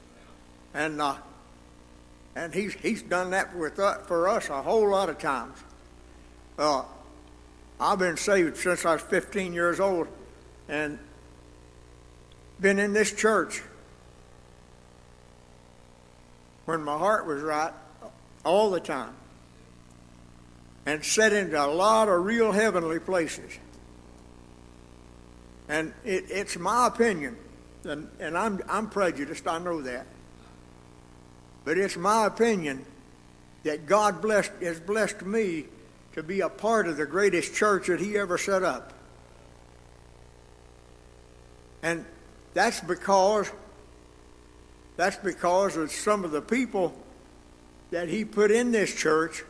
and 0.74 1.02
uh, 1.02 1.16
and 2.36 2.54
He's 2.54 2.74
He's 2.74 3.02
done 3.02 3.32
that 3.32 3.56
with 3.56 3.80
uh, 3.80 4.00
for 4.00 4.28
us 4.28 4.50
a 4.50 4.62
whole 4.62 4.90
lot 4.90 5.10
of 5.10 5.20
times. 5.20 5.58
Uh, 6.58 6.84
I've 7.80 8.00
been 8.00 8.18
saved 8.18 8.58
since 8.58 8.84
I 8.84 8.94
was 8.94 9.04
15 9.04 9.54
years 9.54 9.80
old, 9.80 10.08
and 10.68 11.00
been 12.60 12.80
in 12.80 12.92
this 12.92 13.14
church 13.14 13.62
when 16.68 16.84
my 16.84 16.98
heart 16.98 17.26
was 17.26 17.42
right 17.42 17.72
all 18.44 18.72
the 18.72 18.80
time 18.82 19.14
and 20.86 21.04
set 21.04 21.32
into 21.32 21.58
a 21.58 21.66
lot 21.66 22.10
of 22.10 22.26
real 22.26 22.52
heavenly 22.52 23.00
places. 23.00 23.58
And 25.70 25.94
it, 26.04 26.26
it's 26.28 26.58
my 26.58 26.88
opinion, 26.88 27.38
and, 27.86 28.10
and 28.20 28.38
I'm, 28.38 28.62
I'm 28.68 28.90
prejudiced, 28.90 29.48
I 29.48 29.60
know 29.60 29.82
that. 29.82 30.08
But 31.64 31.78
it's 31.78 31.96
my 31.96 32.26
opinion 32.26 32.86
that 33.64 33.86
God 33.86 34.22
blessed, 34.22 34.52
has 34.62 34.82
blessed 34.82 35.22
me 35.22 35.68
to 36.16 36.24
be 36.24 36.42
a 36.42 36.50
part 36.50 36.90
of 36.90 36.98
the 36.98 37.06
greatest 37.06 37.56
church 37.56 37.88
that 37.88 38.02
He 38.02 38.18
ever 38.18 38.38
set 38.38 38.64
up. 38.64 38.92
And 41.82 42.04
that's 42.54 42.82
because 42.82 43.50
that's 44.98 45.16
because 45.16 45.78
of 45.78 45.92
some 45.92 46.26
of 46.26 46.32
the 46.32 46.42
people 46.42 46.94
that 47.92 48.10
he 48.10 48.26
put 48.26 48.52
in 48.52 48.72
this 48.72 48.94
church, 48.94 49.44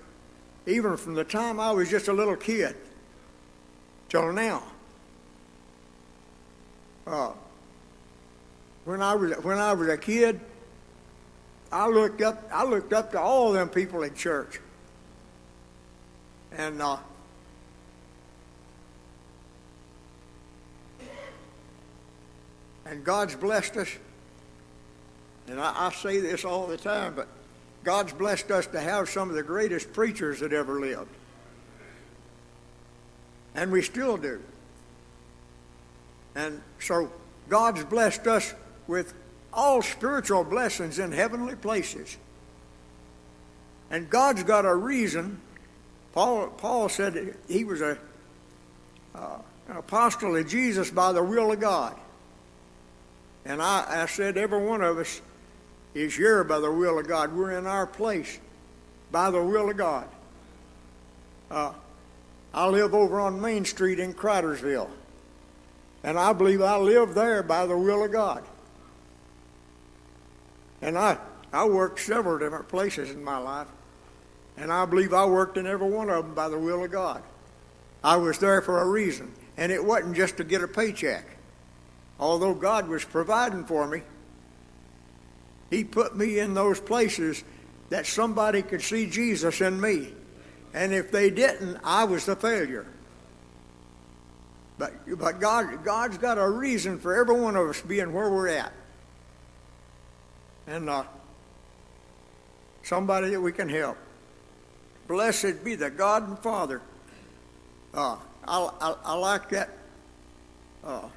even 0.67 0.97
from 0.97 1.15
the 1.15 1.23
time 1.23 1.59
I 1.59 1.71
was 1.71 1.89
just 1.89 2.09
a 2.09 2.13
little 2.13 2.35
kid 2.35 2.75
till 4.09 4.31
now. 4.33 4.61
Uh, 7.07 7.31
when 8.83 9.01
I 9.01 9.15
was 9.15 9.31
when 9.43 9.57
I 9.57 9.71
was 9.73 9.87
a 9.87 9.97
kid, 9.97 10.41
I 11.71 11.87
looked 11.87 12.21
up 12.21 12.43
I 12.53 12.65
looked 12.65 12.91
up 12.91 13.11
to 13.13 13.19
all 13.19 13.53
them 13.53 13.69
people 13.69 14.03
in 14.03 14.13
church, 14.13 14.59
and 16.51 16.81
uh, 16.81 16.97
and 22.85 23.03
God's 23.05 23.35
blessed 23.35 23.77
us. 23.77 23.89
And 25.47 25.59
I, 25.59 25.87
I 25.87 25.93
say 25.93 26.19
this 26.19 26.45
all 26.45 26.67
the 26.67 26.77
time, 26.77 27.13
but 27.15 27.27
God's 27.83 28.13
blessed 28.13 28.51
us 28.51 28.67
to 28.67 28.79
have 28.79 29.09
some 29.09 29.29
of 29.29 29.35
the 29.35 29.43
greatest 29.43 29.93
preachers 29.93 30.41
that 30.41 30.51
ever 30.51 30.79
lived, 30.79 31.09
and 33.55 33.71
we 33.71 33.81
still 33.81 34.17
do. 34.17 34.41
And 36.35 36.61
so 36.79 37.11
God's 37.49 37.83
blessed 37.85 38.27
us 38.27 38.53
with 38.87 39.13
all 39.53 39.81
spiritual 39.81 40.43
blessings 40.43 40.99
in 40.99 41.11
heavenly 41.11 41.55
places. 41.55 42.17
And 43.89 44.09
God's 44.09 44.43
got 44.43 44.65
a 44.65 44.75
reason. 44.75 45.39
Paul, 46.13 46.47
Paul 46.47 46.89
said 46.89 47.35
he 47.47 47.63
was 47.63 47.81
a, 47.81 47.97
uh, 49.15 49.37
an 49.69 49.77
apostle 49.77 50.35
of 50.35 50.47
Jesus 50.47 50.91
by 50.91 51.11
the 51.11 51.23
will 51.23 51.51
of 51.51 51.59
God. 51.59 51.95
And 53.45 53.61
I, 53.61 54.03
I 54.03 54.05
said, 54.07 54.37
every 54.37 54.63
one 54.63 54.81
of 54.81 54.97
us 54.97 55.21
is 56.01 56.15
here 56.15 56.43
by 56.43 56.59
the 56.59 56.71
will 56.71 56.99
of 56.99 57.07
God. 57.07 57.33
We're 57.33 57.57
in 57.57 57.67
our 57.67 57.87
place 57.87 58.39
by 59.11 59.31
the 59.31 59.41
will 59.41 59.69
of 59.69 59.77
God. 59.77 60.07
Uh, 61.49 61.73
I 62.53 62.67
live 62.67 62.93
over 62.93 63.19
on 63.19 63.41
Main 63.41 63.65
Street 63.65 63.99
in 63.99 64.13
Cridersville. 64.13 64.89
And 66.03 66.17
I 66.17 66.33
believe 66.33 66.61
I 66.61 66.77
live 66.77 67.13
there 67.13 67.43
by 67.43 67.65
the 67.65 67.77
will 67.77 68.03
of 68.03 68.11
God. 68.11 68.43
And 70.81 70.97
I, 70.97 71.17
I 71.51 71.65
worked 71.65 71.99
several 71.99 72.37
different 72.37 72.67
places 72.67 73.11
in 73.11 73.23
my 73.23 73.37
life. 73.37 73.67
And 74.57 74.71
I 74.71 74.85
believe 74.85 75.13
I 75.13 75.25
worked 75.25 75.57
in 75.57 75.67
every 75.67 75.89
one 75.89 76.09
of 76.09 76.25
them 76.25 76.33
by 76.33 76.49
the 76.49 76.57
will 76.57 76.83
of 76.83 76.91
God. 76.91 77.21
I 78.03 78.17
was 78.17 78.39
there 78.39 78.61
for 78.61 78.81
a 78.81 78.89
reason. 78.89 79.33
And 79.57 79.71
it 79.71 79.83
wasn't 79.83 80.15
just 80.15 80.37
to 80.37 80.43
get 80.43 80.61
a 80.61 80.67
paycheck. 80.67 81.25
Although 82.19 82.53
God 82.53 82.87
was 82.87 83.05
providing 83.05 83.65
for 83.65 83.87
me, 83.87 84.01
He 85.69 85.83
put 85.83 86.15
me 86.15 86.39
in 86.39 86.53
those 86.53 86.79
places 86.79 87.43
that 87.89 88.05
somebody 88.05 88.61
could 88.61 88.81
see 88.81 89.07
Jesus 89.09 89.61
in 89.61 89.79
me. 89.79 90.13
And 90.73 90.93
if 90.93 91.11
they 91.11 91.29
didn't, 91.29 91.77
I 91.83 92.03
was 92.03 92.25
the 92.25 92.35
failure. 92.35 92.85
But, 94.77 94.93
but 95.17 95.39
God, 95.39 95.83
God's 95.83 96.17
got 96.17 96.37
a 96.37 96.47
reason 96.47 96.99
for 96.99 97.15
every 97.15 97.39
one 97.39 97.55
of 97.55 97.67
us 97.69 97.81
being 97.81 98.13
where 98.13 98.29
we're 98.29 98.49
at. 98.49 98.71
And 100.67 100.89
uh, 100.89 101.03
somebody 102.83 103.29
that 103.31 103.41
we 103.41 103.51
can 103.51 103.69
help. 103.69 103.97
Blessed 105.07 105.63
be 105.63 105.75
the 105.75 105.89
God 105.89 106.27
and 106.27 106.37
Father. 106.39 106.81
Uh, 107.93 108.17
I, 108.47 108.69
I, 108.79 108.95
I, 109.05 109.13
like 109.15 109.49
that 109.49 109.69
uh, 110.83 111.07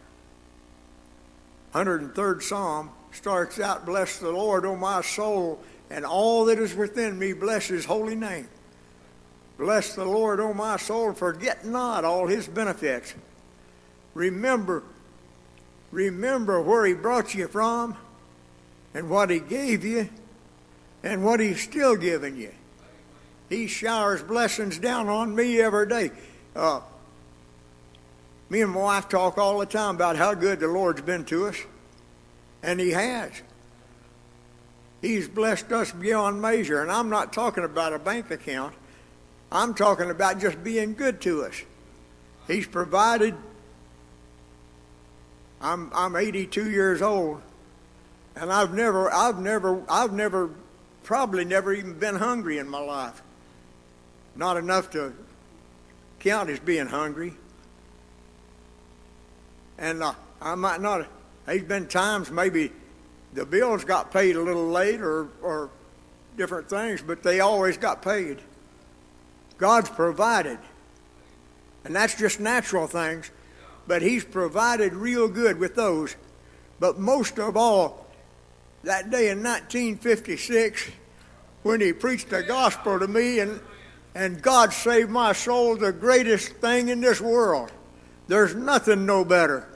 103rd 1.75 2.43
Psalm. 2.43 2.91
Starts 3.13 3.59
out, 3.61 3.87
Bless 3.87 4.19
the 4.19 4.31
Lord, 4.31 4.65
O 4.65 4.77
my 4.77 5.03
soul, 5.03 5.61
and 5.91 6.05
all 6.05 6.45
that 6.47 6.59
is 6.59 6.75
within 6.75 7.19
me, 7.19 7.33
bless 7.33 7.67
his 7.67 7.85
holy 7.85 8.15
name. 8.15 8.49
Bless 9.59 9.95
the 9.95 10.05
Lord, 10.05 10.41
O 10.41 10.55
my 10.55 10.77
soul, 10.77 11.13
forget 11.13 11.65
not 11.65 12.05
all 12.05 12.27
his 12.27 12.47
benefits 12.47 13.15
remember 14.15 14.83
remember 15.91 16.61
where 16.61 16.87
he 16.87 16.95
brought 16.95 17.35
you 17.35 17.49
from 17.49 17.97
and 18.95 19.09
what 19.09 19.31
he 19.31 19.41
gave 19.41 19.85
you 19.85 20.09
and 21.03 21.25
what 21.25 21.41
he's 21.41 21.61
still 21.61 21.97
giving 21.97 22.37
you. 22.37 22.53
He 23.49 23.67
showers 23.67 24.23
blessings 24.23 24.79
down 24.79 25.09
on 25.09 25.35
me 25.35 25.61
every 25.61 25.89
day. 25.89 26.11
Uh, 26.55 26.81
me 28.49 28.63
and 28.63 28.73
my 28.73 28.81
wife 28.81 29.09
talk 29.09 29.39
all 29.39 29.59
the 29.59 29.67
time 29.67 29.97
about 29.97 30.17
how 30.17 30.35
good 30.35 30.61
the 30.61 30.69
Lord's 30.69 31.03
been 31.03 31.25
to 31.27 31.47
us, 31.47 31.57
and 32.63 32.81
He 32.81 32.91
has. 32.91 33.43
He's 35.01 35.29
blessed 35.29 35.73
us 35.73 35.93
beyond 35.93 36.43
measure, 36.43 36.83
and 36.83 36.91
I'm 36.91 37.09
not 37.09 37.33
talking 37.33 37.65
about 37.65 37.93
a 37.93 37.99
bank 37.99 38.31
account. 38.31 38.75
I'm 39.51 39.75
talking 39.75 40.11
about 40.11 40.39
just 40.39 40.63
being 40.63 40.95
good 40.95 41.21
to 41.23 41.45
us. 41.45 41.63
He's 42.47 42.67
provided 42.67 43.35
I'm 45.61 45.91
I'm 45.95 46.17
82 46.17 46.71
years 46.71 47.03
old, 47.03 47.43
and 48.35 48.53
I've 48.53 48.73
never 48.73 49.13
I've 49.13 49.39
never 49.39 49.83
I've 49.89 50.13
never 50.13 50.51
probably 51.05 51.45
never 51.45 51.73
even 51.73 51.99
been 51.99 52.17
hungry 52.17 52.59
in 52.59 52.69
my 52.69 52.81
life. 52.81 53.23
Not 54.35 54.57
enough 54.57 54.91
to 54.93 55.13
count 56.21 56.49
as 56.51 56.59
being 56.61 56.87
hungry. 56.87 57.35
And 59.77 60.03
uh, 60.03 60.13
I 60.41 60.55
might 60.55 60.81
not, 60.81 61.07
there's 61.51 61.63
been 61.65 61.89
times 61.89 62.31
maybe 62.31 62.71
the 63.35 63.45
bills 63.45 63.83
got 63.85 64.13
paid 64.13 64.37
a 64.37 64.41
little 64.41 64.69
late 64.69 65.01
or, 65.01 65.27
or 65.43 65.71
different 66.37 66.71
things, 66.71 67.03
but 67.03 67.25
they 67.25 67.41
always 67.41 67.77
got 67.77 68.03
paid. 68.03 68.39
God's 69.59 69.91
provided. 69.91 70.59
And 71.85 71.95
that's 71.95 72.17
just 72.17 72.39
natural 72.39 72.87
things. 72.87 73.33
But 73.89 74.01
He's 74.01 74.25
provided 74.25 74.95
real 74.95 75.27
good 75.27 75.59
with 75.59 75.75
those. 75.75 76.15
But 76.79 77.01
most 77.01 77.41
of 77.41 77.57
all, 77.57 78.07
that 78.85 79.11
day 79.11 79.31
in 79.31 79.43
1956, 79.43 80.89
when 81.65 81.81
He 81.81 81.93
preached 81.93 82.31
the 82.31 82.45
gospel 82.45 83.01
to 83.01 83.09
me 83.09 83.41
and, 83.41 83.61
and 84.15 84.41
God 84.41 84.73
saved 84.73 85.11
my 85.11 85.33
soul, 85.33 85.75
the 85.75 85.93
greatest 85.93 86.53
thing 86.59 86.91
in 86.91 87.01
this 87.01 87.21
world. 87.21 87.73
There's 88.29 88.55
nothing 88.55 89.05
no 89.05 89.25
better. 89.25 89.67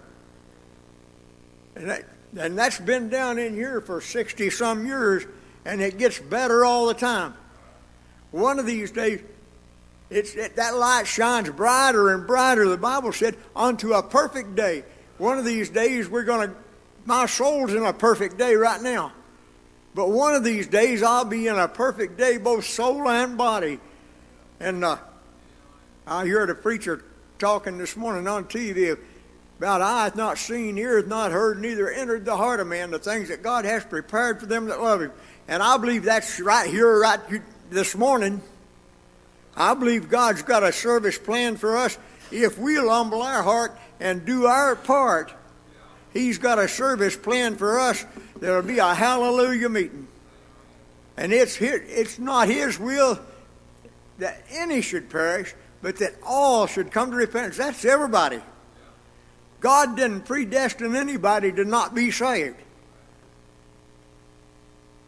And, 1.76 1.90
that, 1.90 2.04
and 2.37 2.58
that's 2.58 2.78
been 2.78 3.08
down 3.08 3.38
in 3.38 3.54
here 3.54 3.80
for 3.80 4.00
60 4.00 4.50
some 4.50 4.87
years, 4.87 5.24
and 5.64 5.80
it 5.80 5.98
gets 5.98 6.18
better 6.18 6.64
all 6.64 6.87
the 6.87 6.94
time. 6.94 7.34
One 8.30 8.58
of 8.58 8.66
these 8.66 8.90
days, 8.90 9.20
it's, 10.10 10.34
it, 10.34 10.56
that 10.56 10.76
light 10.76 11.06
shines 11.06 11.50
brighter 11.50 12.12
and 12.12 12.26
brighter, 12.26 12.68
the 12.68 12.76
Bible 12.76 13.12
said, 13.12 13.37
unto 13.54 13.92
a 13.92 14.02
perfect 14.02 14.54
day. 14.54 14.84
One 15.18 15.38
of 15.38 15.44
these 15.44 15.70
days, 15.70 16.08
we're 16.08 16.24
going 16.24 16.48
to, 16.48 16.56
my 17.04 17.26
soul's 17.26 17.72
in 17.72 17.84
a 17.84 17.92
perfect 17.92 18.38
day 18.38 18.54
right 18.54 18.80
now. 18.80 19.12
But 19.94 20.10
one 20.10 20.34
of 20.34 20.42
these 20.42 20.66
days, 20.66 21.02
I'll 21.02 21.24
be 21.24 21.46
in 21.46 21.56
a 21.56 21.68
perfect 21.68 22.16
day, 22.16 22.37
both 22.37 22.64
soul 22.64 23.08
and 23.08 23.38
body. 23.38 23.78
And 24.58 24.84
uh, 24.84 24.98
I 26.06 26.26
heard 26.26 26.50
a 26.50 26.54
preacher 26.54 27.04
talking 27.38 27.78
this 27.78 27.96
morning 27.96 28.26
on 28.26 28.44
TV 28.44 28.98
about 29.59 29.83
eye 29.83 30.05
hath 30.05 30.17
not 30.17 30.38
seen, 30.38 30.77
ear 30.79 30.97
hath 30.97 31.07
not 31.07 31.33
heard, 31.33 31.61
neither 31.61 31.90
entered 31.90 32.25
the 32.25 32.37
heart 32.37 32.61
of 32.61 32.67
man 32.67 32.90
the 32.90 32.99
things 32.99 33.29
that 33.29 33.43
God 33.43 33.64
has 33.64 33.85
prepared 33.85 34.40
for 34.40 34.47
them 34.47 34.67
that 34.67 34.81
love 34.81 35.01
Him. 35.01 35.12
And 35.49 35.62
I 35.62 35.77
believe 35.77 36.05
that's 36.05 36.40
right 36.40 36.69
here, 36.69 37.01
right 37.01 37.21
this 37.71 37.95
morning. 37.95 38.43
I 39.57 39.75
believe 39.75 40.09
God's 40.09 40.43
got 40.43 40.62
a 40.62 40.73
service 40.73 41.19
plan 41.19 41.57
for 41.57 41.77
us. 41.77 41.97
If 42.31 42.59
we'll 42.59 42.90
humble 42.90 43.23
our 43.23 43.43
heart 43.43 43.79
and 44.01 44.25
do 44.25 44.47
our 44.47 44.75
part, 44.75 45.33
He's 46.12 46.38
got 46.38 46.59
a 46.59 46.69
service 46.69 47.17
plan 47.17 47.57
for 47.57 47.79
us 47.79 48.05
There'll 48.45 48.62
be 48.62 48.79
a 48.79 48.95
hallelujah 48.95 49.71
meeting. 49.71 50.07
And 51.17 51.33
it's, 51.33 51.55
his, 51.55 51.81
it's 51.87 52.19
not 52.19 52.49
His 52.49 52.79
will 52.79 53.19
that 54.19 54.45
any 54.51 54.83
should 54.83 55.09
perish, 55.09 55.55
but 55.81 55.97
that 55.97 56.14
all 56.23 56.67
should 56.67 56.90
come 56.90 57.11
to 57.11 57.17
repentance. 57.17 57.57
That's 57.57 57.85
everybody. 57.87 58.40
God 59.64 59.96
didn't 59.96 60.27
predestine 60.27 60.94
anybody 60.94 61.50
to 61.50 61.64
not 61.64 61.94
be 61.94 62.11
saved. 62.11 62.59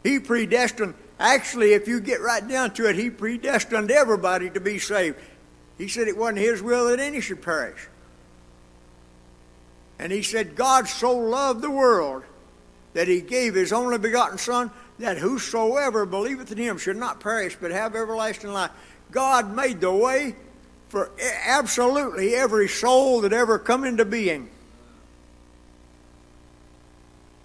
He 0.02 0.18
predestined, 0.18 0.94
actually, 1.20 1.74
if 1.74 1.86
you 1.86 2.00
get 2.00 2.22
right 2.22 2.48
down 2.48 2.72
to 2.72 2.88
it, 2.88 2.96
He 2.96 3.10
predestined 3.10 3.90
everybody 3.90 4.48
to 4.48 4.58
be 4.58 4.78
saved. 4.78 5.18
He 5.76 5.88
said 5.88 6.08
it 6.08 6.16
wasn't 6.16 6.38
His 6.38 6.62
will 6.62 6.88
that 6.88 7.00
any 7.00 7.20
should 7.20 7.42
perish. 7.42 7.86
And 9.98 10.10
He 10.10 10.22
said, 10.22 10.56
God 10.56 10.88
so 10.88 11.14
loved 11.14 11.60
the 11.60 11.70
world 11.70 12.22
that 12.94 13.08
He 13.08 13.20
gave 13.20 13.54
His 13.54 13.74
only 13.74 13.98
begotten 13.98 14.38
Son, 14.38 14.70
that 14.98 15.18
whosoever 15.18 16.06
believeth 16.06 16.50
in 16.50 16.56
Him 16.56 16.78
should 16.78 16.96
not 16.96 17.20
perish 17.20 17.58
but 17.60 17.72
have 17.72 17.94
everlasting 17.94 18.54
life. 18.54 18.70
God 19.10 19.54
made 19.54 19.82
the 19.82 19.92
way 19.92 20.34
for 20.88 21.10
absolutely 21.44 22.34
every 22.34 22.68
soul 22.68 23.20
that 23.22 23.32
ever 23.32 23.58
come 23.58 23.84
into 23.84 24.04
being. 24.04 24.48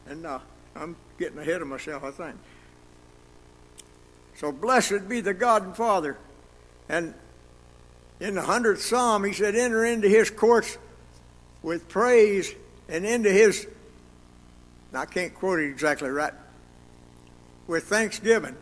And 0.07 0.25
uh, 0.25 0.39
I'm 0.75 0.95
getting 1.17 1.39
ahead 1.39 1.61
of 1.61 1.67
myself, 1.67 2.03
I 2.03 2.11
think. 2.11 2.35
So 4.35 4.51
blessed 4.51 5.07
be 5.07 5.21
the 5.21 5.33
God 5.33 5.63
and 5.63 5.75
Father. 5.75 6.17
And 6.89 7.13
in 8.19 8.35
the 8.35 8.41
100th 8.41 8.79
Psalm, 8.79 9.23
he 9.23 9.33
said, 9.33 9.55
Enter 9.55 9.85
into 9.85 10.09
his 10.09 10.29
courts 10.29 10.77
with 11.63 11.87
praise 11.87 12.53
and 12.89 13.05
into 13.05 13.31
his, 13.31 13.67
I 14.93 15.05
can't 15.05 15.33
quote 15.33 15.59
it 15.59 15.69
exactly 15.69 16.09
right, 16.09 16.33
with 17.67 17.85
thanksgiving. 17.85 18.55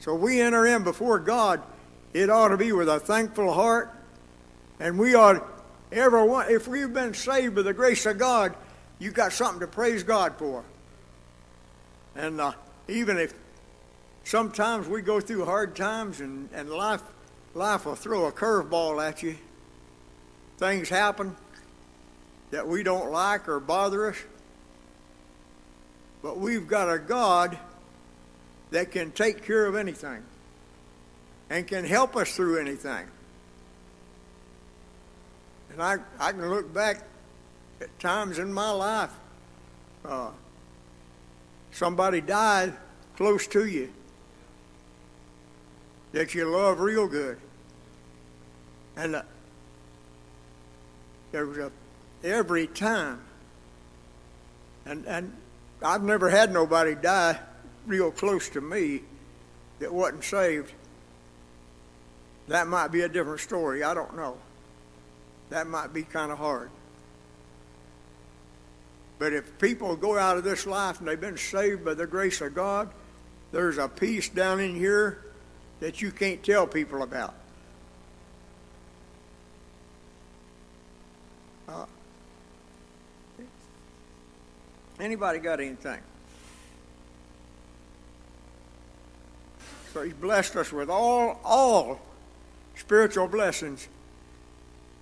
So 0.00 0.14
we 0.14 0.40
enter 0.40 0.66
in 0.66 0.84
before 0.84 1.18
God, 1.18 1.62
it 2.12 2.28
ought 2.28 2.48
to 2.48 2.56
be 2.56 2.72
with 2.72 2.88
a 2.88 3.00
thankful 3.00 3.52
heart 3.52 3.95
and 4.78 4.98
we 4.98 5.14
ought, 5.14 5.46
everyone, 5.90 6.50
if 6.50 6.68
we've 6.68 6.92
been 6.92 7.14
saved 7.14 7.54
by 7.54 7.62
the 7.62 7.72
grace 7.72 8.04
of 8.06 8.18
God, 8.18 8.54
you 8.98 9.10
got 9.10 9.32
something 9.32 9.60
to 9.60 9.66
praise 9.66 10.02
God 10.02 10.36
for. 10.38 10.64
And 12.14 12.40
uh, 12.40 12.52
even 12.88 13.18
if 13.18 13.34
sometimes 14.24 14.88
we 14.88 15.02
go 15.02 15.20
through 15.20 15.44
hard 15.44 15.76
times 15.76 16.20
and, 16.20 16.48
and 16.52 16.70
life, 16.70 17.02
life 17.54 17.86
will 17.86 17.94
throw 17.94 18.26
a 18.26 18.32
curveball 18.32 19.06
at 19.06 19.22
you, 19.22 19.36
things 20.58 20.88
happen 20.88 21.36
that 22.50 22.66
we 22.66 22.82
don't 22.82 23.10
like 23.10 23.48
or 23.48 23.60
bother 23.60 24.10
us. 24.10 24.16
But 26.22 26.38
we've 26.38 26.66
got 26.66 26.92
a 26.92 26.98
God 26.98 27.58
that 28.70 28.90
can 28.90 29.10
take 29.12 29.44
care 29.44 29.66
of 29.66 29.76
anything 29.76 30.22
and 31.50 31.66
can 31.66 31.84
help 31.84 32.16
us 32.16 32.34
through 32.34 32.58
anything. 32.58 33.06
And 35.76 35.82
I, 35.82 35.98
I 36.18 36.32
can 36.32 36.48
look 36.48 36.72
back 36.72 37.02
at 37.82 37.98
times 38.00 38.38
in 38.38 38.50
my 38.50 38.70
life. 38.70 39.10
Uh, 40.06 40.30
somebody 41.70 42.22
died 42.22 42.72
close 43.18 43.46
to 43.48 43.66
you 43.66 43.92
that 46.12 46.34
you 46.34 46.46
love 46.46 46.80
real 46.80 47.06
good. 47.06 47.38
And 48.96 49.16
uh, 49.16 49.22
there 51.32 51.44
was 51.44 51.58
a 51.58 51.70
every 52.24 52.68
time. 52.68 53.20
And 54.86 55.04
and 55.04 55.30
I've 55.82 56.02
never 56.02 56.30
had 56.30 56.54
nobody 56.54 56.94
die 56.94 57.38
real 57.86 58.10
close 58.10 58.48
to 58.50 58.62
me 58.62 59.02
that 59.80 59.92
wasn't 59.92 60.24
saved. 60.24 60.72
That 62.48 62.66
might 62.66 62.92
be 62.92 63.02
a 63.02 63.10
different 63.10 63.40
story. 63.40 63.82
I 63.82 63.92
don't 63.92 64.16
know 64.16 64.38
that 65.50 65.66
might 65.66 65.92
be 65.92 66.02
kind 66.02 66.32
of 66.32 66.38
hard. 66.38 66.70
But 69.18 69.32
if 69.32 69.58
people 69.58 69.96
go 69.96 70.18
out 70.18 70.36
of 70.36 70.44
this 70.44 70.66
life 70.66 70.98
and 70.98 71.08
they've 71.08 71.20
been 71.20 71.38
saved 71.38 71.84
by 71.84 71.94
the 71.94 72.06
grace 72.06 72.40
of 72.40 72.54
God, 72.54 72.90
there's 73.52 73.78
a 73.78 73.88
peace 73.88 74.28
down 74.28 74.60
in 74.60 74.74
here 74.74 75.24
that 75.80 76.02
you 76.02 76.10
can't 76.10 76.42
tell 76.42 76.66
people 76.66 77.02
about. 77.02 77.34
Uh, 81.68 81.86
anybody 85.00 85.38
got 85.38 85.60
anything? 85.60 86.00
So 89.92 90.02
he's 90.02 90.14
blessed 90.14 90.56
us 90.56 90.72
with 90.72 90.90
all 90.90 91.40
all 91.42 92.00
spiritual 92.74 93.28
blessings 93.28 93.88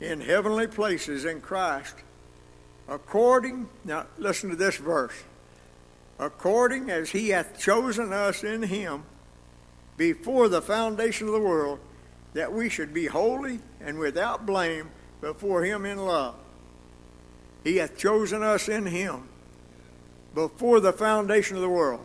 in 0.05 0.21
heavenly 0.21 0.67
places 0.67 1.25
in 1.25 1.41
Christ, 1.41 1.95
according, 2.89 3.69
now 3.85 4.07
listen 4.19 4.51
to 4.51 4.57
this 4.57 4.77
verse, 4.77 5.15
according 6.19 6.91
as 6.91 7.11
he 7.11 7.31
hath 7.31 7.59
chosen 7.59 8.13
us 8.13 8.45
in 8.45 8.63
him 8.63 9.05
before 9.97 10.49
the 10.49 10.63
foundation 10.63 11.27
of 11.27 11.33
the 11.33 11.41
world, 11.41 11.79
that 12.35 12.53
we 12.53 12.69
should 12.69 12.93
be 12.93 13.07
holy 13.07 13.61
and 13.81 13.99
without 13.99 14.45
blame 14.45 14.91
before 15.21 15.65
him 15.65 15.87
in 15.87 15.99
love. 15.99 16.35
He 17.63 17.77
hath 17.77 17.97
chosen 17.97 18.43
us 18.43 18.69
in 18.69 18.87
him 18.87 19.29
before 20.35 20.81
the 20.81 20.93
foundation 20.93 21.57
of 21.57 21.63
the 21.63 21.69
world. 21.69 22.05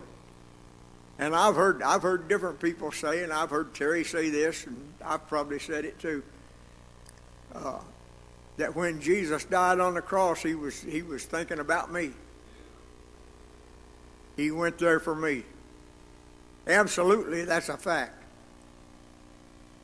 And 1.18 1.36
I've 1.36 1.56
heard 1.56 1.84
I've 1.84 2.04
heard 2.04 2.30
different 2.30 2.62
people 2.62 2.94
say, 2.94 3.24
and 3.24 3.34
I've 3.34 3.50
heard 3.50 3.74
Terry 3.74 4.06
say 4.06 4.30
this, 4.30 4.66
and 4.66 4.94
I've 5.04 5.28
probably 5.28 5.60
said 5.60 5.84
it 5.84 6.00
too 6.00 6.24
uh, 7.54 7.80
that 8.58 8.76
when 8.76 9.02
Jesus 9.02 9.44
died 9.46 9.80
on 9.80 9.94
the 9.94 10.02
cross, 10.02 10.42
he 10.42 10.56
was, 10.56 10.82
he 10.82 11.02
was 11.02 11.26
thinking 11.26 11.60
about 11.60 11.92
me. 11.92 12.12
He 14.36 14.52
went 14.52 14.78
there 14.78 15.00
for 15.00 15.16
me. 15.16 15.44
Absolutely, 16.68 17.46
that's 17.46 17.70
a 17.70 17.78
fact. 17.78 18.24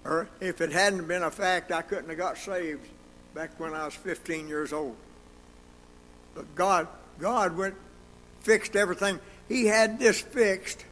Or 0.03 0.29
if 0.39 0.61
it 0.61 0.71
hadn't 0.71 1.07
been 1.07 1.23
a 1.23 1.31
fact, 1.31 1.71
I 1.71 1.81
couldn't 1.81 2.09
have 2.09 2.17
got 2.17 2.37
saved 2.37 2.87
back 3.33 3.59
when 3.59 3.73
I 3.73 3.85
was 3.85 3.95
15 3.95 4.47
years 4.47 4.71
old. 4.71 4.95
But 6.35 6.53
God, 6.53 6.87
God 7.19 7.57
went, 7.57 7.75
fixed 8.41 8.75
everything. 8.75 9.19
He 9.49 9.65
had 9.65 9.99
this 9.99 10.21
fixed 10.21 10.85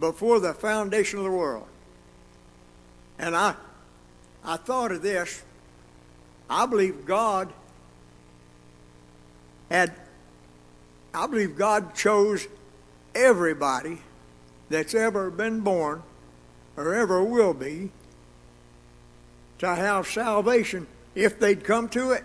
before 0.00 0.40
the 0.40 0.54
foundation 0.54 1.18
of 1.18 1.24
the 1.24 1.30
world. 1.30 1.66
And 3.18 3.36
I, 3.36 3.54
I 4.44 4.56
thought 4.56 4.92
of 4.92 5.02
this. 5.02 5.42
I 6.50 6.66
believe 6.66 7.06
God 7.06 7.52
had, 9.70 9.94
I 11.14 11.28
believe 11.28 11.56
God 11.56 11.94
chose 11.94 12.48
everybody 13.14 13.98
that's 14.68 14.94
ever 14.94 15.30
been 15.30 15.60
born 15.60 16.02
or 16.76 16.92
ever 16.92 17.22
will 17.22 17.54
be 17.54 17.92
to 19.58 19.74
have 19.74 20.08
salvation 20.08 20.88
if 21.14 21.38
they'd 21.38 21.62
come 21.62 21.88
to 21.90 22.10
it. 22.10 22.24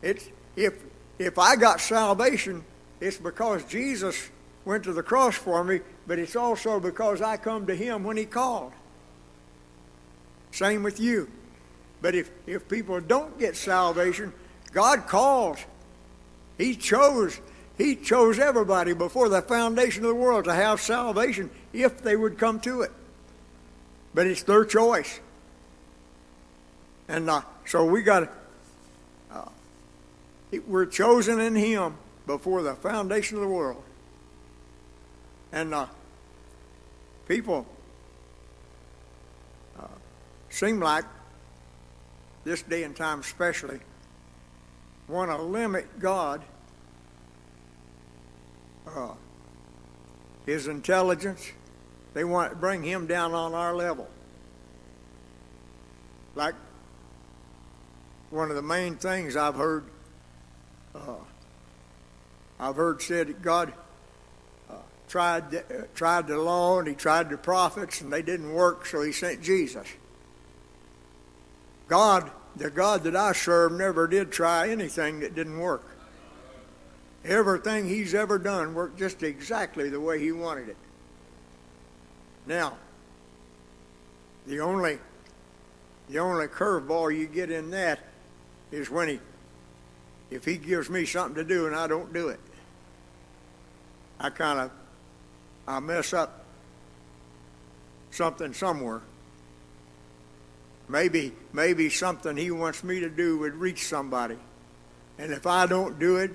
It's, 0.00 0.28
if, 0.56 0.74
if 1.18 1.38
I 1.38 1.56
got 1.56 1.80
salvation, 1.82 2.64
it's 2.98 3.18
because 3.18 3.62
Jesus 3.64 4.30
went 4.64 4.84
to 4.84 4.94
the 4.94 5.02
cross 5.02 5.34
for 5.34 5.62
me, 5.64 5.80
but 6.06 6.18
it's 6.18 6.36
also 6.36 6.80
because 6.80 7.20
I 7.20 7.36
come 7.36 7.66
to 7.66 7.74
Him 7.74 8.04
when 8.04 8.16
He 8.16 8.24
called. 8.24 8.72
Same 10.50 10.82
with 10.82 10.98
you. 10.98 11.28
But 12.00 12.14
if, 12.14 12.30
if 12.46 12.68
people 12.68 13.00
don't 13.00 13.38
get 13.38 13.56
salvation, 13.56 14.32
God 14.72 15.06
calls. 15.06 15.58
He 16.58 16.76
chose. 16.76 17.40
He 17.78 17.96
chose 17.96 18.38
everybody 18.38 18.94
before 18.94 19.28
the 19.28 19.42
foundation 19.42 20.04
of 20.04 20.08
the 20.08 20.14
world 20.14 20.44
to 20.44 20.54
have 20.54 20.80
salvation 20.80 21.50
if 21.72 22.02
they 22.02 22.16
would 22.16 22.38
come 22.38 22.60
to 22.60 22.82
it. 22.82 22.92
But 24.14 24.26
it's 24.26 24.42
their 24.42 24.64
choice. 24.64 25.20
And 27.08 27.28
uh, 27.28 27.42
so 27.66 27.84
we 27.84 28.02
got 28.02 28.32
uh, 29.30 29.48
we're 30.66 30.86
chosen 30.86 31.40
in 31.40 31.54
Him 31.54 31.94
before 32.26 32.62
the 32.62 32.74
foundation 32.74 33.36
of 33.36 33.42
the 33.42 33.48
world. 33.48 33.82
And 35.52 35.72
uh, 35.72 35.86
people 37.28 37.66
uh, 39.78 39.86
seem 40.50 40.80
like, 40.80 41.04
this 42.46 42.62
day 42.62 42.84
and 42.84 42.94
time 42.94 43.18
especially, 43.18 43.80
want 45.08 45.32
to 45.32 45.36
limit 45.36 45.98
God, 45.98 46.40
uh, 48.86 49.14
His 50.46 50.68
intelligence. 50.68 51.50
They 52.14 52.22
want 52.22 52.52
to 52.52 52.56
bring 52.56 52.84
Him 52.84 53.08
down 53.08 53.34
on 53.34 53.52
our 53.52 53.74
level. 53.74 54.08
Like 56.36 56.54
one 58.30 58.50
of 58.50 58.54
the 58.54 58.62
main 58.62 58.94
things 58.94 59.36
I've 59.36 59.56
heard, 59.56 59.82
uh, 60.94 61.16
I've 62.60 62.76
heard 62.76 63.02
said 63.02 63.26
that 63.26 63.42
God 63.42 63.72
uh, 64.70 64.74
tried 65.08 65.50
the, 65.50 65.64
uh, 65.64 65.86
tried 65.96 66.28
the 66.28 66.38
law 66.38 66.78
and 66.78 66.86
He 66.86 66.94
tried 66.94 67.28
the 67.28 67.38
prophets 67.38 68.02
and 68.02 68.12
they 68.12 68.22
didn't 68.22 68.54
work, 68.54 68.86
so 68.86 69.02
He 69.02 69.10
sent 69.10 69.42
Jesus. 69.42 69.88
God, 71.88 72.30
the 72.56 72.70
God 72.70 73.04
that 73.04 73.16
I 73.16 73.32
serve, 73.32 73.72
never 73.72 74.06
did 74.06 74.30
try 74.30 74.68
anything 74.68 75.20
that 75.20 75.34
didn't 75.34 75.58
work. 75.58 75.84
Everything 77.24 77.88
He's 77.88 78.14
ever 78.14 78.38
done 78.38 78.74
worked 78.74 78.98
just 78.98 79.22
exactly 79.22 79.88
the 79.88 80.00
way 80.00 80.20
He 80.20 80.32
wanted 80.32 80.68
it. 80.68 80.76
Now, 82.46 82.76
the 84.46 84.60
only 84.60 84.98
the 86.08 86.18
only 86.18 86.46
curveball 86.46 87.16
you 87.16 87.26
get 87.26 87.50
in 87.50 87.70
that 87.70 87.98
is 88.70 88.90
when 88.90 89.08
he, 89.08 89.20
if 90.30 90.44
he 90.44 90.56
gives 90.56 90.88
me 90.88 91.04
something 91.04 91.34
to 91.34 91.44
do 91.44 91.66
and 91.66 91.74
I 91.74 91.86
don't 91.86 92.12
do 92.12 92.28
it, 92.28 92.40
I 94.20 94.30
kind 94.30 94.60
of, 94.60 94.70
I 95.66 95.80
mess 95.80 96.12
up 96.12 96.44
something 98.10 98.52
somewhere. 98.52 99.02
Maybe, 100.88 101.32
maybe 101.52 101.90
something 101.90 102.36
he 102.36 102.50
wants 102.50 102.84
me 102.84 103.00
to 103.00 103.10
do 103.10 103.38
would 103.38 103.54
reach 103.54 103.86
somebody. 103.86 104.36
And 105.18 105.32
if 105.32 105.46
I 105.46 105.66
don't 105.66 105.98
do 105.98 106.16
it, 106.16 106.34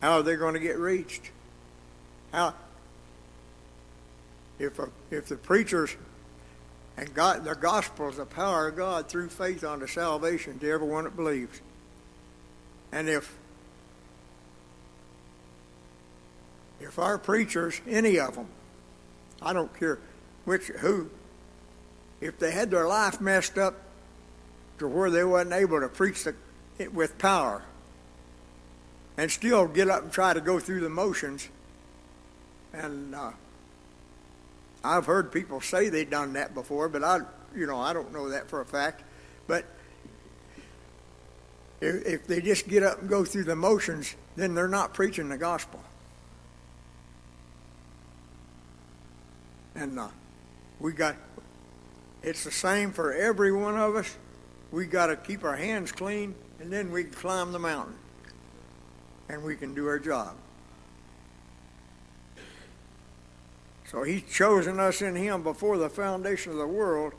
how 0.00 0.18
are 0.18 0.22
they 0.22 0.36
going 0.36 0.54
to 0.54 0.60
get 0.60 0.78
reached? 0.78 1.30
How, 2.32 2.54
if, 4.58 4.78
a, 4.78 4.88
if 5.10 5.26
the 5.26 5.36
preacher's 5.36 5.96
and 6.96 7.14
God, 7.14 7.44
the 7.44 7.54
gospel 7.54 8.10
is 8.10 8.16
the 8.16 8.26
power 8.26 8.68
of 8.68 8.76
God 8.76 9.08
through 9.08 9.30
faith 9.30 9.64
unto 9.64 9.86
salvation 9.86 10.58
to 10.58 10.70
everyone 10.70 11.04
that 11.04 11.16
believes. 11.16 11.60
And 12.92 13.08
if 13.08 13.34
if 16.78 16.98
our 16.98 17.16
preachers, 17.18 17.80
any 17.86 18.18
of 18.18 18.34
them, 18.34 18.48
I 19.40 19.52
don't 19.52 19.72
care 19.78 19.98
which 20.44 20.66
who, 20.66 21.10
if 22.20 22.38
they 22.38 22.50
had 22.50 22.70
their 22.70 22.86
life 22.86 23.20
messed 23.20 23.58
up 23.58 23.74
to 24.78 24.88
where 24.88 25.10
they 25.10 25.24
wasn't 25.24 25.52
able 25.52 25.80
to 25.80 25.88
preach 25.88 26.24
the, 26.24 26.34
it 26.78 26.92
with 26.92 27.18
power, 27.18 27.62
and 29.16 29.30
still 29.30 29.66
get 29.66 29.88
up 29.88 30.02
and 30.04 30.12
try 30.12 30.32
to 30.32 30.40
go 30.40 30.58
through 30.58 30.80
the 30.80 30.88
motions, 30.88 31.48
and 32.72 33.14
uh, 33.14 33.32
I've 34.82 35.06
heard 35.06 35.32
people 35.32 35.60
say 35.60 35.88
they've 35.88 36.08
done 36.08 36.32
that 36.34 36.54
before, 36.54 36.88
but 36.88 37.04
I, 37.04 37.20
you 37.54 37.66
know, 37.66 37.78
I 37.78 37.92
don't 37.92 38.12
know 38.12 38.30
that 38.30 38.48
for 38.48 38.60
a 38.60 38.66
fact. 38.66 39.02
But 39.46 39.66
if, 41.80 42.06
if 42.06 42.26
they 42.26 42.40
just 42.40 42.68
get 42.68 42.82
up 42.82 43.00
and 43.00 43.08
go 43.08 43.24
through 43.24 43.44
the 43.44 43.56
motions, 43.56 44.14
then 44.36 44.54
they're 44.54 44.68
not 44.68 44.94
preaching 44.94 45.28
the 45.28 45.36
gospel. 45.36 45.82
And 49.74 49.98
uh, 49.98 50.08
we 50.80 50.92
got, 50.92 51.16
it's 52.22 52.44
the 52.44 52.50
same 52.50 52.92
for 52.92 53.12
every 53.12 53.52
one 53.52 53.76
of 53.76 53.96
us. 53.96 54.16
We 54.72 54.86
got 54.86 55.06
to 55.06 55.16
keep 55.16 55.44
our 55.44 55.56
hands 55.56 55.92
clean, 55.92 56.34
and 56.60 56.72
then 56.72 56.90
we 56.90 57.04
can 57.04 57.12
climb 57.12 57.52
the 57.52 57.58
mountain, 57.58 57.94
and 59.28 59.42
we 59.42 59.56
can 59.56 59.74
do 59.74 59.86
our 59.86 59.98
job. 59.98 60.34
So 63.86 64.04
he's 64.04 64.22
chosen 64.22 64.78
us 64.78 65.02
in 65.02 65.16
him 65.16 65.42
before 65.42 65.76
the 65.76 65.90
foundation 65.90 66.52
of 66.52 66.58
the 66.58 66.66
world 66.66 67.12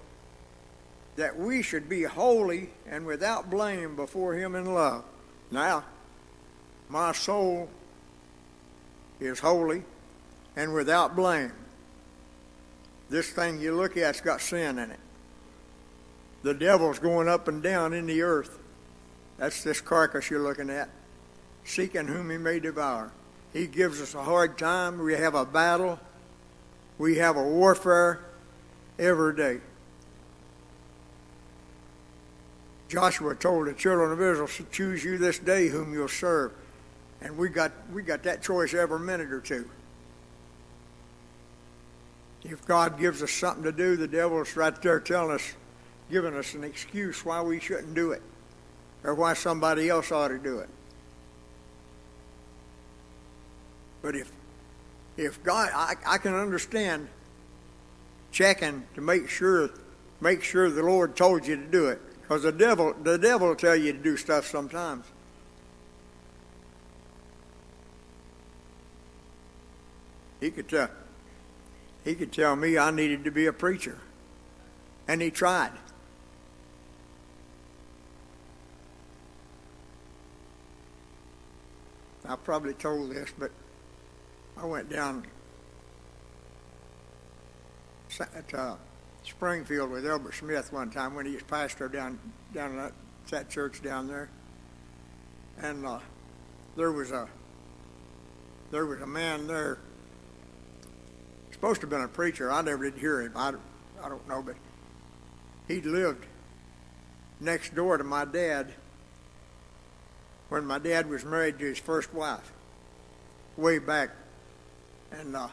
that 1.18 1.38
we 1.38 1.62
should 1.62 1.90
be 1.90 2.04
holy 2.04 2.70
and 2.88 3.06
without 3.06 3.50
blame 3.50 3.98
before 3.98 4.34
him 4.34 4.56
in 4.56 4.74
love. 4.74 5.04
Now, 5.52 5.84
my 6.88 7.12
soul 7.12 7.70
is 9.20 9.40
holy 9.40 9.84
and 10.56 10.74
without 10.74 11.16
blame. 11.16 11.52
This 13.12 13.30
thing 13.30 13.62
you 13.62 13.76
look 13.76 13.96
at's 13.96 14.22
got 14.22 14.42
sin 14.42 14.80
in 14.80 14.90
it. 14.90 15.00
The 16.42 16.56
devil's 16.56 16.98
going 16.98 17.28
up 17.28 17.48
and 17.48 17.62
down 17.62 17.94
in 17.94 18.08
the 18.08 18.24
earth. 18.24 18.58
That's 19.38 19.64
this 19.64 19.80
carcass 19.80 20.32
you're 20.32 20.40
looking 20.40 20.72
at, 20.72 20.90
seeking 21.64 22.08
whom 22.08 22.32
he 22.32 22.38
may 22.38 22.60
devour. 22.60 23.12
He 23.54 23.68
gives 23.68 24.02
us 24.02 24.16
a 24.16 24.24
hard 24.24 24.58
time. 24.58 24.98
We 24.98 25.14
have 25.14 25.36
a 25.36 25.46
battle 25.46 26.00
we 27.02 27.18
have 27.18 27.36
a 27.36 27.42
warfare 27.42 28.20
every 29.00 29.36
day. 29.36 29.60
Joshua 32.90 33.34
told 33.34 33.66
the 33.66 33.74
children 33.74 34.12
of 34.12 34.22
Israel, 34.22 34.48
choose 34.72 35.04
you 35.04 35.18
this 35.18 35.40
day 35.40 35.68
whom 35.68 35.94
you'll 35.94 36.08
serve. 36.08 36.52
And 37.20 37.40
we 37.40 37.50
got, 37.50 37.72
we 37.92 38.04
got 38.04 38.22
that 38.22 38.44
choice 38.44 38.76
every 38.76 39.00
minute 39.00 39.32
or 39.32 39.42
two. 39.42 39.68
If 42.44 42.66
God 42.66 43.00
gives 43.00 43.22
us 43.22 43.32
something 43.32 43.64
to 43.64 43.72
do, 43.72 43.96
the 43.96 44.08
devil's 44.08 44.56
right 44.56 44.80
there 44.82 45.00
telling 45.00 45.36
us, 45.36 45.54
giving 46.10 46.36
us 46.36 46.54
an 46.54 46.64
excuse 46.64 47.24
why 47.24 47.42
we 47.42 47.60
shouldn't 47.60 47.94
do 47.94 48.12
it 48.12 48.22
or 49.04 49.14
why 49.14 49.34
somebody 49.34 49.90
else 49.90 50.12
ought 50.12 50.30
to 50.30 50.40
do 50.40 50.60
it. 50.60 50.70
But 54.02 54.16
if 54.16 54.32
if 55.18 55.44
God, 55.44 55.70
I, 55.74 55.96
I 56.08 56.18
can 56.18 56.34
understand 56.34 57.08
checking 58.32 58.84
to 58.96 59.02
make 59.02 59.30
sure, 59.30 59.70
make 60.22 60.42
sure 60.42 60.70
the 60.70 60.82
Lord 60.82 61.16
told 61.16 61.46
you 61.46 61.58
to 61.58 61.66
do 61.66 61.88
it, 61.88 62.02
because 62.22 62.44
the 62.44 62.52
devil, 62.52 62.96
the 63.04 63.18
devil 63.18 63.50
will 63.50 63.56
tell 63.56 63.76
you 63.76 63.92
to 63.92 64.00
do 64.00 64.18
stuff 64.18 64.48
sometimes. 64.48 65.06
He 70.40 70.50
could 70.50 70.70
tell, 70.70 70.90
he 72.04 72.16
could 72.16 72.32
tell 72.32 72.56
me 72.56 72.78
I 72.78 72.92
needed 72.92 73.24
to 73.26 73.32
be 73.32 73.46
a 73.46 73.54
preacher, 73.54 74.00
and 75.08 75.22
he 75.22 75.32
tried. 75.32 75.72
I 82.28 82.36
probably 82.36 82.74
told 82.74 83.12
this, 83.12 83.30
but 83.38 83.52
I 84.56 84.66
went 84.66 84.90
down 84.90 85.26
at 88.20 88.54
uh, 88.54 88.76
Springfield 89.24 89.90
with 89.90 90.06
Elbert 90.06 90.36
Smith 90.36 90.72
one 90.72 90.90
time 90.90 91.16
when 91.16 91.26
he 91.26 91.34
was 91.34 91.44
pastor 91.44 91.88
down 91.88 92.20
down 92.54 92.78
that, 92.78 92.94
that 93.30 93.50
church 93.50 93.82
down 93.82 94.08
there, 94.08 94.30
and 95.62 95.86
uh, 95.86 96.00
there 96.76 96.92
was 96.92 97.12
a 97.12 97.28
there 98.72 98.86
was 98.86 99.02
a 99.02 99.08
man 99.08 99.48
there, 99.48 99.80
supposed 101.62 101.80
to 101.80 101.86
have 101.86 101.92
been 101.92 102.02
a 102.02 102.08
preacher. 102.08 102.52
I 102.52 102.64
never 102.64 102.90
did 102.90 103.00
hear 103.00 103.22
him. 103.22 103.34
I, 103.36 103.54
I 104.04 104.10
don't 104.10 104.28
know, 104.28 104.42
but 104.42 104.56
he 105.68 105.80
lived 105.80 106.26
next 107.40 107.76
door 107.76 108.00
to 108.00 108.04
my 108.04 108.26
dad 108.26 108.74
when 110.50 110.66
my 110.66 110.80
dad 110.80 111.08
was 111.08 111.24
married 111.24 111.60
to 111.60 111.66
his 111.66 111.78
first 111.78 112.12
wife, 112.16 112.52
way 113.58 113.78
back. 113.78 114.10
And 115.12 115.36
uh, 115.36 115.50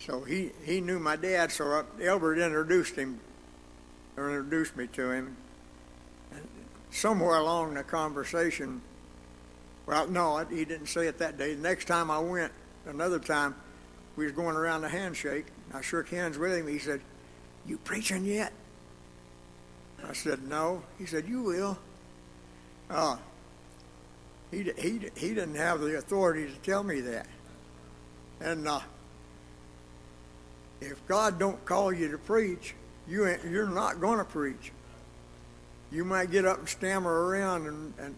so 0.00 0.22
he, 0.22 0.50
he 0.64 0.80
knew 0.80 0.98
my 0.98 1.14
dad, 1.14 1.52
so 1.52 1.86
Elbert 2.02 2.40
introduced 2.40 2.96
him, 2.96 3.20
or 4.16 4.36
introduced 4.36 4.76
me 4.76 4.88
to 4.88 5.12
him. 5.12 5.36
And 6.32 6.48
somewhere 6.90 7.36
along 7.36 7.74
the 7.74 7.84
conversation, 7.84 8.82
well, 9.86 10.08
no, 10.08 10.38
he 10.38 10.64
didn't 10.64 10.88
say 10.88 11.06
it 11.06 11.18
that 11.18 11.38
day. 11.38 11.54
The 11.54 11.62
next 11.62 11.84
time 11.84 12.10
I 12.10 12.18
went, 12.18 12.50
another 12.84 13.20
time, 13.20 13.54
we 14.16 14.24
was 14.24 14.32
going 14.32 14.56
around 14.56 14.82
the 14.82 14.88
handshake. 14.88 15.46
I 15.72 15.80
shook 15.80 16.08
hands 16.08 16.38
with 16.38 16.52
him. 16.52 16.66
He 16.66 16.78
said, 16.78 17.00
"You 17.66 17.78
preaching 17.78 18.24
yet?" 18.24 18.52
I 20.06 20.12
said, 20.12 20.48
"No." 20.48 20.82
He 20.98 21.06
said, 21.06 21.28
"You 21.28 21.42
will." 21.42 21.78
Uh, 22.88 23.16
he 24.50 24.62
he 24.78 25.00
he 25.16 25.28
didn't 25.34 25.56
have 25.56 25.80
the 25.80 25.98
authority 25.98 26.46
to 26.46 26.54
tell 26.60 26.82
me 26.82 27.00
that, 27.00 27.26
and 28.40 28.66
uh, 28.66 28.80
if 30.80 31.06
God 31.06 31.38
don't 31.38 31.64
call 31.64 31.92
you 31.92 32.10
to 32.10 32.18
preach, 32.18 32.74
you 33.08 33.26
ain't, 33.26 33.44
you're 33.44 33.68
not 33.68 34.00
going 34.00 34.18
to 34.18 34.24
preach. 34.24 34.72
You 35.90 36.04
might 36.04 36.30
get 36.30 36.44
up 36.44 36.58
and 36.58 36.68
stammer 36.68 37.26
around 37.26 37.66
and, 37.66 37.94
and 37.98 38.14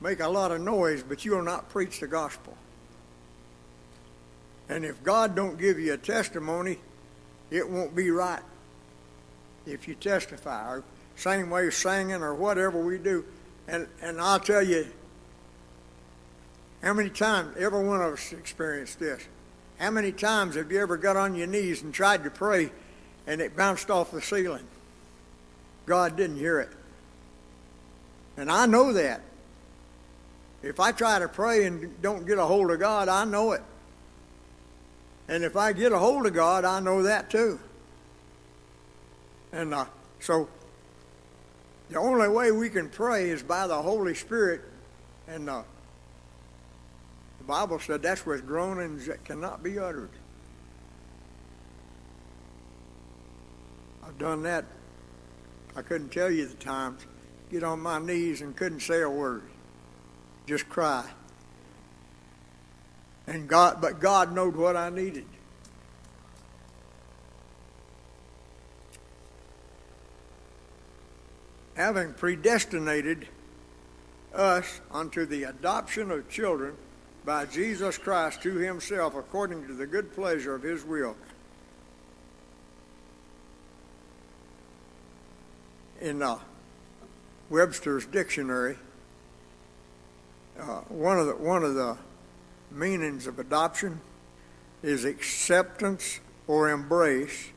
make 0.00 0.20
a 0.20 0.28
lot 0.28 0.50
of 0.50 0.60
noise, 0.60 1.02
but 1.02 1.24
you 1.24 1.32
will 1.32 1.42
not 1.42 1.68
preach 1.68 2.00
the 2.00 2.06
gospel. 2.06 2.56
And 4.70 4.84
if 4.84 5.02
God 5.02 5.34
don't 5.34 5.58
give 5.58 5.80
you 5.80 5.94
a 5.94 5.98
testimony, 5.98 6.78
it 7.50 7.68
won't 7.68 7.94
be 7.94 8.10
right 8.10 8.42
if 9.66 9.88
you 9.88 9.96
testify 9.96 10.74
or 10.74 10.84
same 11.16 11.50
way 11.50 11.68
singing 11.70 12.22
or 12.22 12.34
whatever 12.36 12.80
we 12.80 12.96
do. 12.96 13.24
And 13.66 13.88
and 14.00 14.20
I'll 14.20 14.38
tell 14.38 14.62
you 14.62 14.86
how 16.82 16.94
many 16.94 17.10
times 17.10 17.56
every 17.58 17.84
one 17.84 18.00
of 18.00 18.12
us 18.12 18.32
experienced 18.32 19.00
this. 19.00 19.20
How 19.78 19.90
many 19.90 20.12
times 20.12 20.54
have 20.54 20.70
you 20.70 20.80
ever 20.80 20.96
got 20.96 21.16
on 21.16 21.34
your 21.34 21.48
knees 21.48 21.82
and 21.82 21.92
tried 21.92 22.22
to 22.22 22.30
pray 22.30 22.70
and 23.26 23.40
it 23.40 23.56
bounced 23.56 23.90
off 23.90 24.12
the 24.12 24.22
ceiling? 24.22 24.66
God 25.84 26.16
didn't 26.16 26.36
hear 26.36 26.60
it. 26.60 26.70
And 28.36 28.50
I 28.50 28.66
know 28.66 28.92
that. 28.92 29.20
If 30.62 30.78
I 30.78 30.92
try 30.92 31.18
to 31.18 31.26
pray 31.26 31.64
and 31.64 32.00
don't 32.02 32.24
get 32.24 32.38
a 32.38 32.44
hold 32.44 32.70
of 32.70 32.78
God, 32.78 33.08
I 33.08 33.24
know 33.24 33.52
it. 33.52 33.62
And 35.30 35.44
if 35.44 35.54
I 35.54 35.72
get 35.72 35.92
a 35.92 35.98
hold 35.98 36.26
of 36.26 36.34
God, 36.34 36.64
I 36.64 36.80
know 36.80 37.04
that 37.04 37.30
too. 37.30 37.60
And 39.52 39.72
uh, 39.72 39.84
so 40.18 40.48
the 41.88 42.00
only 42.00 42.28
way 42.28 42.50
we 42.50 42.68
can 42.68 42.88
pray 42.88 43.30
is 43.30 43.40
by 43.40 43.68
the 43.68 43.80
Holy 43.80 44.16
Spirit. 44.16 44.62
And 45.28 45.48
uh, 45.48 45.62
the 47.38 47.44
Bible 47.44 47.78
said 47.78 48.02
that's 48.02 48.26
with 48.26 48.44
groanings 48.44 49.06
that 49.06 49.24
cannot 49.24 49.62
be 49.62 49.78
uttered. 49.78 50.10
I've 54.04 54.18
done 54.18 54.42
that. 54.42 54.64
I 55.76 55.82
couldn't 55.82 56.10
tell 56.10 56.28
you 56.32 56.48
the 56.48 56.56
times. 56.56 57.06
Get 57.52 57.62
on 57.62 57.78
my 57.78 58.00
knees 58.00 58.40
and 58.40 58.56
couldn't 58.56 58.80
say 58.80 59.00
a 59.02 59.08
word 59.08 59.44
just 60.48 60.68
cry. 60.68 61.08
And 63.30 63.46
God, 63.46 63.80
but 63.80 64.00
God 64.00 64.34
knowed 64.34 64.56
what 64.56 64.76
I 64.76 64.90
needed. 64.90 65.24
Having 71.76 72.14
predestinated 72.14 73.28
us 74.34 74.80
unto 74.90 75.26
the 75.26 75.44
adoption 75.44 76.10
of 76.10 76.28
children 76.28 76.74
by 77.24 77.46
Jesus 77.46 77.96
Christ 77.98 78.42
to 78.42 78.56
himself 78.56 79.14
according 79.14 79.64
to 79.68 79.74
the 79.74 79.86
good 79.86 80.12
pleasure 80.12 80.56
of 80.56 80.64
his 80.64 80.84
will. 80.84 81.14
In 86.00 86.20
uh, 86.20 86.38
Webster's 87.48 88.06
dictionary, 88.06 88.76
uh, 90.58 90.80
one 90.88 91.20
of 91.20 91.28
the 91.28 91.36
one 91.36 91.62
of 91.62 91.74
the 91.74 91.96
meanings 92.70 93.26
of 93.26 93.38
adoption 93.38 94.00
is 94.82 95.04
acceptance 95.04 96.20
or 96.46 96.70
embrace 96.70 97.50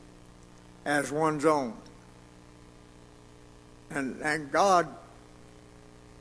as 0.84 1.10
one's 1.10 1.44
own. 1.44 1.74
And 3.90 4.20
and 4.22 4.50
God 4.50 4.88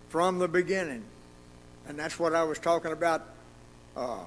from 0.09 0.37
the 0.37 0.47
beginning, 0.47 1.03
and 1.87 1.97
that's 1.97 2.19
what 2.19 2.35
I 2.35 2.43
was 2.43 2.59
talking 2.59 2.91
about, 2.91 3.23
uh, 3.97 4.25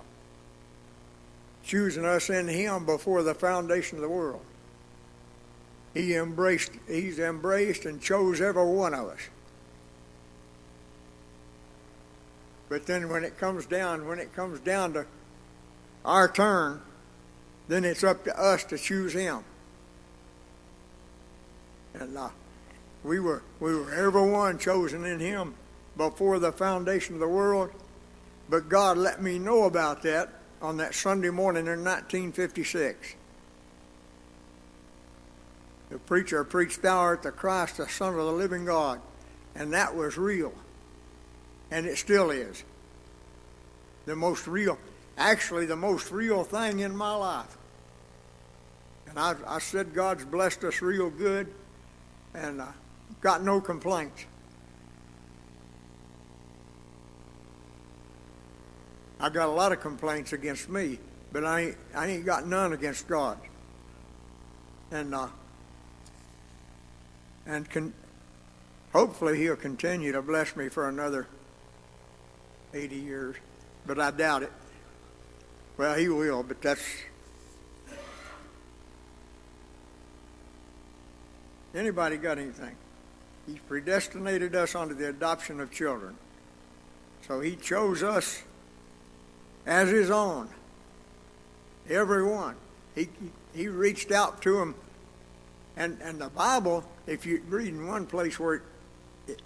choosing 1.64 2.04
us 2.04 2.28
in 2.28 2.48
Him 2.48 2.84
before 2.84 3.22
the 3.22 3.34
foundation 3.34 3.98
of 3.98 4.02
the 4.02 4.08
world. 4.08 4.42
He 5.94 6.14
embraced, 6.14 6.72
He's 6.88 7.18
embraced 7.18 7.84
and 7.84 8.00
chose 8.00 8.40
every 8.40 8.66
one 8.66 8.94
of 8.94 9.08
us. 9.08 9.20
But 12.68 12.86
then 12.86 13.08
when 13.08 13.24
it 13.24 13.38
comes 13.38 13.66
down, 13.66 14.06
when 14.06 14.18
it 14.18 14.34
comes 14.34 14.60
down 14.60 14.94
to 14.94 15.06
our 16.04 16.28
turn, 16.28 16.80
then 17.68 17.84
it's 17.84 18.04
up 18.04 18.24
to 18.24 18.38
us 18.38 18.64
to 18.64 18.78
choose 18.78 19.12
him. 19.12 19.44
And 21.94 22.16
uh, 22.16 22.28
we 23.04 23.20
were 23.20 23.42
we 23.60 23.74
were 23.74 23.92
everyone 23.94 24.58
chosen 24.58 25.04
in 25.04 25.20
him 25.20 25.54
before 25.96 26.38
the 26.38 26.52
foundation 26.52 27.14
of 27.14 27.20
the 27.20 27.28
world. 27.28 27.70
But 28.48 28.68
God 28.68 28.96
let 28.98 29.22
me 29.22 29.38
know 29.38 29.64
about 29.64 30.02
that 30.02 30.30
on 30.60 30.76
that 30.76 30.94
Sunday 30.94 31.30
morning 31.30 31.66
in 31.66 31.84
1956. 31.84 33.14
The 35.90 35.98
preacher 35.98 36.42
preached, 36.44 36.82
Thou 36.82 36.98
art 36.98 37.22
the 37.22 37.30
Christ, 37.30 37.76
the 37.76 37.88
Son 37.88 38.10
of 38.10 38.16
the 38.16 38.32
living 38.32 38.64
God. 38.64 39.00
And 39.54 39.72
that 39.72 39.94
was 39.94 40.18
real 40.18 40.52
and 41.70 41.86
it 41.86 41.98
still 41.98 42.30
is. 42.30 42.62
The 44.06 44.16
most 44.16 44.46
real, 44.46 44.78
actually, 45.18 45.66
the 45.66 45.76
most 45.76 46.12
real 46.12 46.44
thing 46.44 46.80
in 46.80 46.96
my 46.96 47.14
life. 47.14 47.56
And 49.08 49.18
I, 49.18 49.34
I 49.46 49.58
said 49.58 49.94
God's 49.94 50.24
blessed 50.24 50.64
us 50.64 50.80
real 50.80 51.10
good, 51.10 51.52
and 52.34 52.60
uh, 52.60 52.66
got 53.20 53.42
no 53.42 53.60
complaints. 53.60 54.24
I 59.18 59.30
got 59.30 59.48
a 59.48 59.52
lot 59.52 59.72
of 59.72 59.80
complaints 59.80 60.32
against 60.32 60.68
me, 60.68 60.98
but 61.32 61.44
I 61.44 61.60
ain't, 61.60 61.76
I 61.94 62.06
ain't 62.08 62.26
got 62.26 62.46
none 62.46 62.72
against 62.72 63.08
God. 63.08 63.38
And 64.90 65.14
uh, 65.14 65.28
and 67.46 67.92
hopefully 68.92 69.38
He'll 69.38 69.56
continue 69.56 70.12
to 70.12 70.22
bless 70.22 70.54
me 70.54 70.68
for 70.68 70.88
another 70.88 71.26
80 72.74 72.96
years, 72.96 73.36
but 73.86 73.98
I 73.98 74.10
doubt 74.10 74.42
it. 74.42 74.52
Well, 75.76 75.94
he 75.94 76.08
will, 76.08 76.42
but 76.42 76.60
that's. 76.62 76.82
Anybody 81.74 82.16
got 82.16 82.38
anything? 82.38 82.74
He's 83.46 83.58
predestinated 83.68 84.54
us 84.54 84.74
unto 84.74 84.94
the 84.94 85.10
adoption 85.10 85.60
of 85.60 85.70
children. 85.70 86.16
So 87.26 87.40
he 87.40 87.56
chose 87.56 88.02
us 88.02 88.42
as 89.66 89.90
his 89.90 90.10
own. 90.10 90.48
Everyone. 91.88 92.56
He, 92.94 93.08
he 93.54 93.68
reached 93.68 94.10
out 94.10 94.42
to 94.42 94.56
them. 94.56 94.74
And, 95.76 95.98
and 96.00 96.18
the 96.18 96.30
Bible, 96.30 96.84
if 97.06 97.26
you 97.26 97.42
read 97.48 97.68
in 97.68 97.86
one 97.86 98.06
place 98.06 98.40
where 98.40 98.54
it, 98.54 98.62
it 99.28 99.42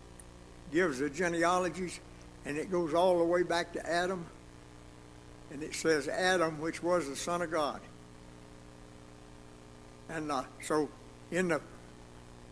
gives 0.73 1.01
the 1.01 1.11
genealogies, 1.11 1.99
and 2.45 2.57
it 2.57 2.71
goes 2.71 2.95
all 2.95 3.19
the 3.19 3.25
way 3.25 3.43
back 3.43 3.73
to 3.75 3.87
Adam. 3.89 4.27
And 5.53 5.63
it 5.63 5.75
says 5.75 6.09
Adam, 6.09 6.61
which 6.61 6.83
was 6.83 7.09
the 7.09 7.17
Son 7.17 7.43
of 7.43 7.51
God. 7.51 7.81
And 10.09 10.31
uh, 10.31 10.45
so, 10.63 10.89
in 11.31 11.49
the 11.49 11.61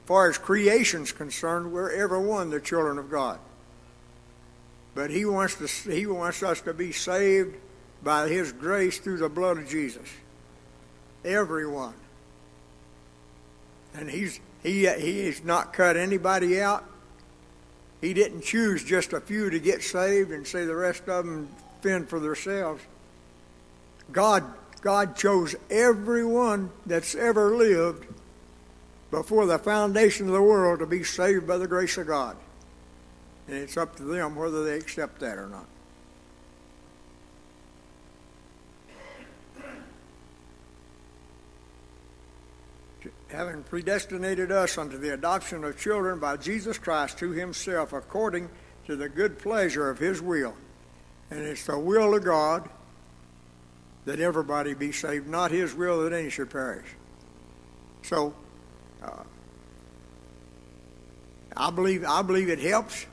far 0.07 0.30
as 0.30 0.39
creation's 0.39 1.12
concerned, 1.12 1.72
we're 1.72 1.91
every 1.93 2.24
one 2.24 2.51
the 2.51 2.61
children 2.61 2.99
of 2.99 3.11
God. 3.11 3.39
But 4.95 5.11
He 5.11 5.24
wants 5.24 5.57
to, 5.57 5.93
He 5.93 6.07
wants 6.07 6.43
us 6.43 6.61
to 6.62 6.74
be 6.74 6.93
saved 6.93 7.57
by 8.03 8.28
His 8.28 8.53
grace 8.53 8.99
through 8.99 9.18
the 9.18 9.28
blood 9.28 9.59
of 9.59 9.68
Jesus. 9.68 10.09
Everyone. 11.24 11.95
And 13.95 14.09
He's 14.09 14.41
He 14.62 14.86
He 14.86 15.26
has 15.26 15.45
not 15.45 15.72
cut 15.72 15.97
anybody 15.97 16.61
out. 16.61 16.84
He 18.01 18.15
didn't 18.15 18.43
choose 18.43 18.85
just 18.85 19.13
a 19.13 19.21
few 19.21 19.51
to 19.51 19.59
get 19.59 19.83
saved 19.83 20.31
and 20.31 20.47
say 20.47 20.65
the 20.65 20.77
rest 20.77 21.09
of 21.09 21.27
them 21.27 21.49
fend 21.83 22.09
for 22.09 22.21
themselves. 22.21 22.83
God, 24.13 24.45
God 24.81 25.17
chose 25.17 25.57
everyone 25.71 26.71
that's 26.87 27.15
ever 27.15 27.57
lived 27.57 28.07
before 29.11 29.47
the 29.47 29.59
foundation 29.59 30.27
of 30.27 30.33
the 30.33 30.43
world 30.43 30.79
to 30.79 30.87
be 30.87 31.03
saved 31.03 31.47
by 31.47 31.57
the 31.57 31.67
grace 31.67 31.97
of 31.99 32.07
God. 32.07 32.37
And 33.49 33.57
it's 33.57 33.77
up 33.77 33.97
to 33.97 34.05
them 34.05 34.37
whether 34.37 34.65
they 34.65 34.77
accept 34.77 35.21
that 35.21 35.39
or 35.39 35.49
not. 35.49 35.67
Having 43.29 43.62
predestinated 43.62 44.51
us 44.51 44.79
unto 44.79 44.99
the 44.99 45.12
adoption 45.12 45.64
of 45.64 45.79
children 45.79 46.18
by 46.18 46.37
Jesus 46.37 46.79
Christ 46.79 47.18
to 47.18 47.31
himself 47.31 47.93
according 47.93 48.49
to 48.87 48.97
the 48.97 49.09
good 49.09 49.39
pleasure 49.39 49.91
of 49.91 49.99
his 49.99 50.22
will. 50.22 50.55
And 51.31 51.41
it's 51.41 51.66
the 51.66 51.79
will 51.79 52.14
of 52.14 52.24
God 52.24 52.68
that 54.07 54.18
everybody 54.18 54.72
be 54.72 54.93
saved, 54.93 55.29
not 55.29 55.51
his 55.51 55.74
will 55.74 56.03
that 56.03 56.14
any 56.14 56.31
should 56.31 56.51
perish. 56.51 56.87
So, 58.03 58.33
uh, 59.03 59.22
I 61.55 61.70
believe 61.70 62.05
I 62.05 62.22
believe 62.22 62.49
it 62.49 62.61
helps. 62.61 63.05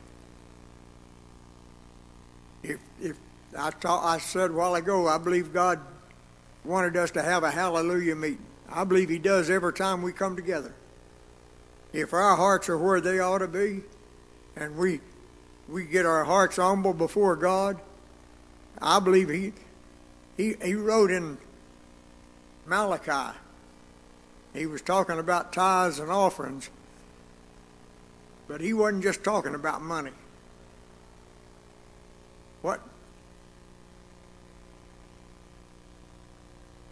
If 2.64 2.80
if 3.02 3.18
I 3.58 3.72
thought 3.72 4.06
I 4.06 4.20
said 4.20 4.52
a 4.52 4.54
while 4.54 4.76
ago, 4.76 5.08
I 5.08 5.18
believe 5.18 5.52
God 5.52 5.80
wanted 6.64 6.96
us 6.96 7.12
to 7.12 7.22
have 7.22 7.44
a 7.44 7.52
hallelujah 7.52 8.16
meeting. 8.16 8.46
I 8.76 8.84
believe 8.84 9.08
He 9.08 9.20
does 9.20 9.50
every 9.50 9.72
time 9.72 10.02
we 10.02 10.12
come 10.12 10.36
together. 10.36 10.74
If 11.94 12.12
our 12.12 12.36
hearts 12.36 12.68
are 12.68 12.78
where 12.78 13.00
they 13.00 13.20
ought 13.20 13.38
to 13.38 13.48
be, 13.48 13.82
and 14.56 14.76
we 14.78 15.00
we 15.68 15.86
get 15.86 16.06
our 16.06 16.26
hearts 16.26 16.58
humble 16.58 16.94
before 16.94 17.38
God, 17.38 17.80
I 18.82 19.00
believe 19.00 19.30
He 19.30 19.54
He, 20.36 20.56
he 20.62 20.76
wrote 20.76 21.10
in 21.10 21.38
Malachi. 22.66 23.38
He 24.54 24.66
was 24.66 24.82
talking 24.82 25.20
about 25.20 25.54
tithes 25.54 26.00
and 26.00 26.12
offerings, 26.12 26.70
but 28.48 28.60
he 28.60 28.74
wasn't 28.74 29.04
just 29.04 29.24
talking 29.24 29.56
about 29.56 29.82
money. 29.82 30.12
What? 32.62 32.82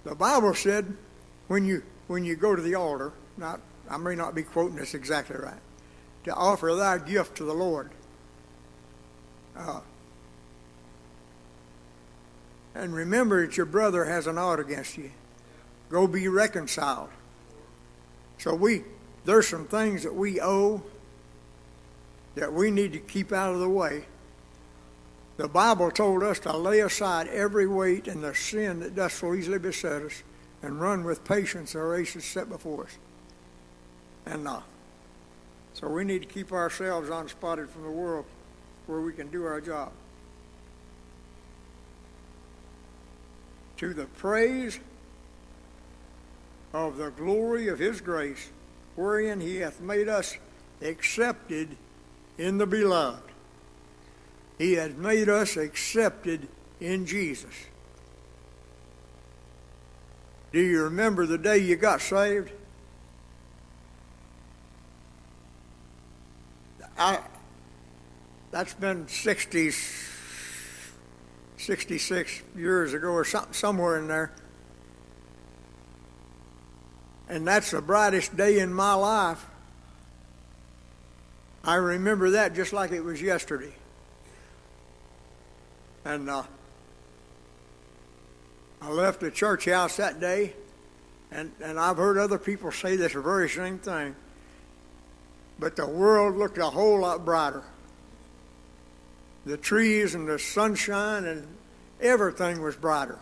The 0.03 0.15
Bible 0.15 0.53
said 0.53 0.95
when 1.48 1.66
you 1.66 1.84
when 2.08 2.24
you 2.24 2.36
go 2.36 2.56
to 2.56 2.62
the 2.62 2.76
altar, 2.76 3.14
not 3.38 3.60
I 3.89 3.98
may 3.98 4.16
not 4.16 4.36
be 4.36 4.44
quoting 4.44 4.78
this 4.78 4.94
exactly 4.94 5.38
right, 5.38 5.60
to 6.26 6.34
offer 6.34 6.74
thy 6.76 6.98
gift 6.98 7.38
to 7.38 7.44
the 7.44 7.54
Lord. 7.54 7.91
Uh, 9.56 9.82
and 12.76 12.94
remember 12.94 13.46
that 13.46 13.56
your 13.56 13.66
brother 13.66 14.06
has 14.06 14.26
an 14.26 14.38
ought 14.38 14.60
against 14.60 14.98
you. 14.98 15.12
Go 15.89 16.08
be 16.08 16.28
reconciled. 16.28 17.10
So 18.39 18.56
we 18.56 18.84
there's 19.26 19.48
some 19.48 19.68
things 19.68 20.04
that 20.04 20.14
we 20.14 20.41
owe 20.41 20.82
that 22.36 22.52
we 22.52 22.72
need 22.72 22.94
to 22.94 23.00
keep 23.00 23.32
out 23.32 23.54
of 23.54 23.60
the 23.60 23.70
way. 23.70 24.06
The 25.38 25.48
Bible 25.48 25.91
told 25.91 26.24
us 26.24 26.39
to 26.39 26.56
lay 26.56 26.80
aside 26.80 27.28
every 27.28 27.68
weight 27.68 28.08
and 28.08 28.24
the 28.24 28.36
sin 28.36 28.80
that 28.80 28.96
does 28.96 29.14
so 29.14 29.34
easily 29.34 29.60
beset 29.60 30.02
us 30.02 30.24
and 30.64 30.80
run 30.80 31.03
with 31.03 31.24
patience 31.26 31.76
our 31.76 31.89
race 31.89 32.16
is 32.16 32.24
set 32.24 32.49
before 32.49 32.86
us. 32.86 32.97
And 34.26 34.47
uh, 34.47 34.61
so 35.74 35.89
we 35.89 36.05
need 36.05 36.22
to 36.22 36.28
keep 36.28 36.53
ourselves 36.53 37.09
unspotted 37.09 37.70
from 37.70 37.84
the 37.84 37.91
world 37.91 38.26
where 38.88 39.01
we 39.01 39.11
can 39.14 39.30
do 39.30 39.45
our 39.45 39.59
job. 39.59 39.91
To 43.78 43.93
the 43.93 44.05
praise 44.05 44.80
of 46.74 46.97
the 46.97 47.09
glory 47.11 47.68
of 47.68 47.80
his 47.80 47.99
grace, 47.99 48.49
wherein 48.95 49.41
he 49.41 49.57
hath 49.57 49.82
made 49.82 50.07
us 50.07 50.38
accepted 50.82 51.76
in 52.38 52.57
the 52.57 52.66
beloved. 52.66 53.24
He 54.57 54.74
has 54.74 54.93
made 54.95 55.28
us 55.28 55.57
accepted 55.57 56.47
in 56.80 57.05
Jesus. 57.05 57.53
Do 60.54 60.62
you 60.62 60.84
remember 60.84 61.26
the 61.26 61.39
day 61.39 61.58
you 61.58 61.76
got 61.76 61.99
saved? 61.99 62.51
I, 66.95 67.20
that's 68.51 68.76
been 68.76 69.08
60, 69.08 69.72
66 71.58 72.41
years 72.56 72.93
ago 72.93 73.10
or 73.10 73.26
something, 73.26 73.51
somewhere 73.51 73.97
in 73.97 74.08
there. 74.08 74.32
And 77.28 77.47
that's 77.47 77.72
the 77.72 77.82
brightest 77.82 78.38
day 78.38 78.60
in 78.60 78.72
my 78.72 78.93
life. 78.93 79.43
I 81.64 81.76
remember 81.76 82.30
that 82.32 82.54
just 82.54 82.74
like 82.74 82.91
it 82.91 83.01
was 83.01 83.20
yesterday. 83.20 83.74
And 86.06 86.30
uh, 86.30 86.43
I 88.84 88.89
left 88.89 89.21
the 89.21 89.31
church 89.31 89.63
house 89.63 89.95
that 89.95 90.19
day, 90.19 90.53
and, 91.31 91.53
and 91.63 91.79
I've 91.79 91.95
heard 91.95 92.17
other 92.17 92.38
people 92.38 92.69
say 92.69 92.97
this 92.97 93.13
very 93.13 93.49
same 93.49 93.79
thing. 93.79 94.13
But 95.57 95.77
the 95.77 95.88
world 95.88 96.36
looked 96.36 96.57
a 96.57 96.65
whole 96.65 96.99
lot 96.99 97.23
brighter. 97.23 97.63
The 99.45 99.55
trees 99.55 100.15
and 100.15 100.27
the 100.27 100.38
sunshine 100.38 101.23
and 101.23 101.47
everything 102.01 102.61
was 102.61 102.75
brighter. 102.75 103.19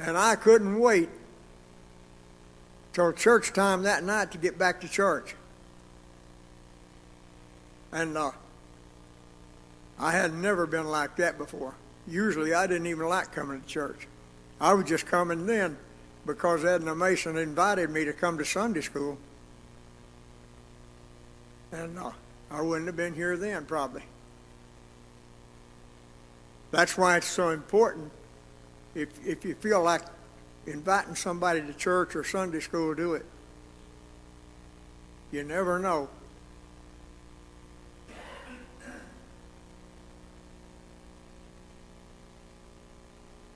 And 0.00 0.18
I 0.18 0.34
couldn't 0.34 0.80
wait 0.80 1.08
till 2.92 3.12
church 3.12 3.52
time 3.52 3.84
that 3.84 4.02
night 4.02 4.32
to 4.32 4.38
get 4.38 4.58
back 4.58 4.80
to 4.80 4.88
church. 4.88 5.36
And 7.92 8.18
uh, 8.18 8.32
I 9.96 10.10
had 10.10 10.34
never 10.34 10.66
been 10.66 10.88
like 10.88 11.14
that 11.16 11.38
before 11.38 11.74
usually 12.06 12.54
I 12.54 12.66
didn't 12.66 12.86
even 12.86 13.08
like 13.08 13.32
coming 13.32 13.60
to 13.60 13.66
church. 13.66 14.08
I 14.60 14.74
was 14.74 14.84
just 14.84 15.06
coming 15.06 15.46
then 15.46 15.76
because 16.24 16.64
Edna 16.64 16.94
Mason 16.94 17.36
invited 17.36 17.90
me 17.90 18.04
to 18.04 18.12
come 18.12 18.38
to 18.38 18.44
Sunday 18.44 18.80
school. 18.80 19.18
And 21.72 21.98
uh, 21.98 22.12
I 22.50 22.60
wouldn't 22.60 22.86
have 22.86 22.96
been 22.96 23.14
here 23.14 23.36
then, 23.36 23.64
probably. 23.64 24.02
That's 26.70 26.96
why 26.96 27.16
it's 27.16 27.26
so 27.26 27.50
important. 27.50 28.10
If, 28.94 29.08
if 29.26 29.44
you 29.44 29.54
feel 29.54 29.82
like 29.82 30.02
inviting 30.66 31.14
somebody 31.14 31.60
to 31.60 31.72
church 31.72 32.14
or 32.14 32.24
Sunday 32.24 32.60
school, 32.60 32.94
do 32.94 33.14
it. 33.14 33.26
You 35.30 35.44
never 35.44 35.78
know. 35.78 36.08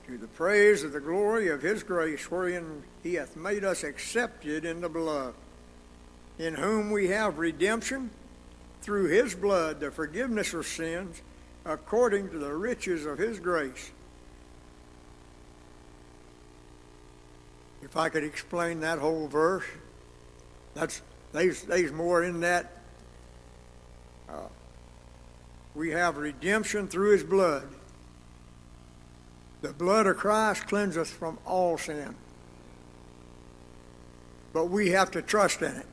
To 0.07 0.17
the 0.17 0.29
praise 0.29 0.85
of 0.85 0.93
the 0.93 1.01
glory 1.01 1.49
of 1.49 1.63
his 1.63 1.83
grace, 1.83 2.31
wherein 2.31 2.85
he 3.03 3.15
hath 3.15 3.37
made 3.37 3.65
us 3.65 3.83
accepted 3.83 4.65
in 4.65 4.81
the 4.81 4.89
beloved, 4.89 5.35
in 6.39 6.55
whom 6.55 6.93
we 6.93 7.09
have 7.09 7.39
redemption 7.39 8.11
through 8.83 9.09
his 9.09 9.35
blood, 9.35 9.81
the 9.81 9.91
forgiveness 9.91 10.55
of 10.55 10.65
sins, 10.65 11.21
according 11.65 12.31
to 12.31 12.39
the 12.39 12.53
riches 12.53 13.05
of 13.05 13.19
his 13.19 13.41
grace. 13.41 13.91
If 17.83 17.97
I 17.97 18.09
could 18.09 18.23
explain 18.23 18.81
that 18.81 19.01
whole 19.01 19.27
verse, 19.27 19.65
that's 20.75 21.03
there's, 21.33 21.63
there's 21.63 21.93
more 21.93 22.23
in 22.23 22.41
that. 22.41 22.73
Uh, 24.29 24.49
we 25.75 25.91
have 25.91 26.17
redemption 26.17 26.87
through 26.87 27.13
his 27.13 27.25
blood 27.25 27.69
the 29.67 29.73
blood 29.73 30.07
of 30.07 30.17
Christ 30.17 30.69
cleanses 30.69 31.11
from 31.11 31.39
all 31.45 31.77
sin. 31.77 32.15
But 34.53 34.67
we 34.67 34.91
have 34.91 35.11
to 35.11 35.23
trust 35.23 35.61
in 35.61 35.75
it. 35.75 35.87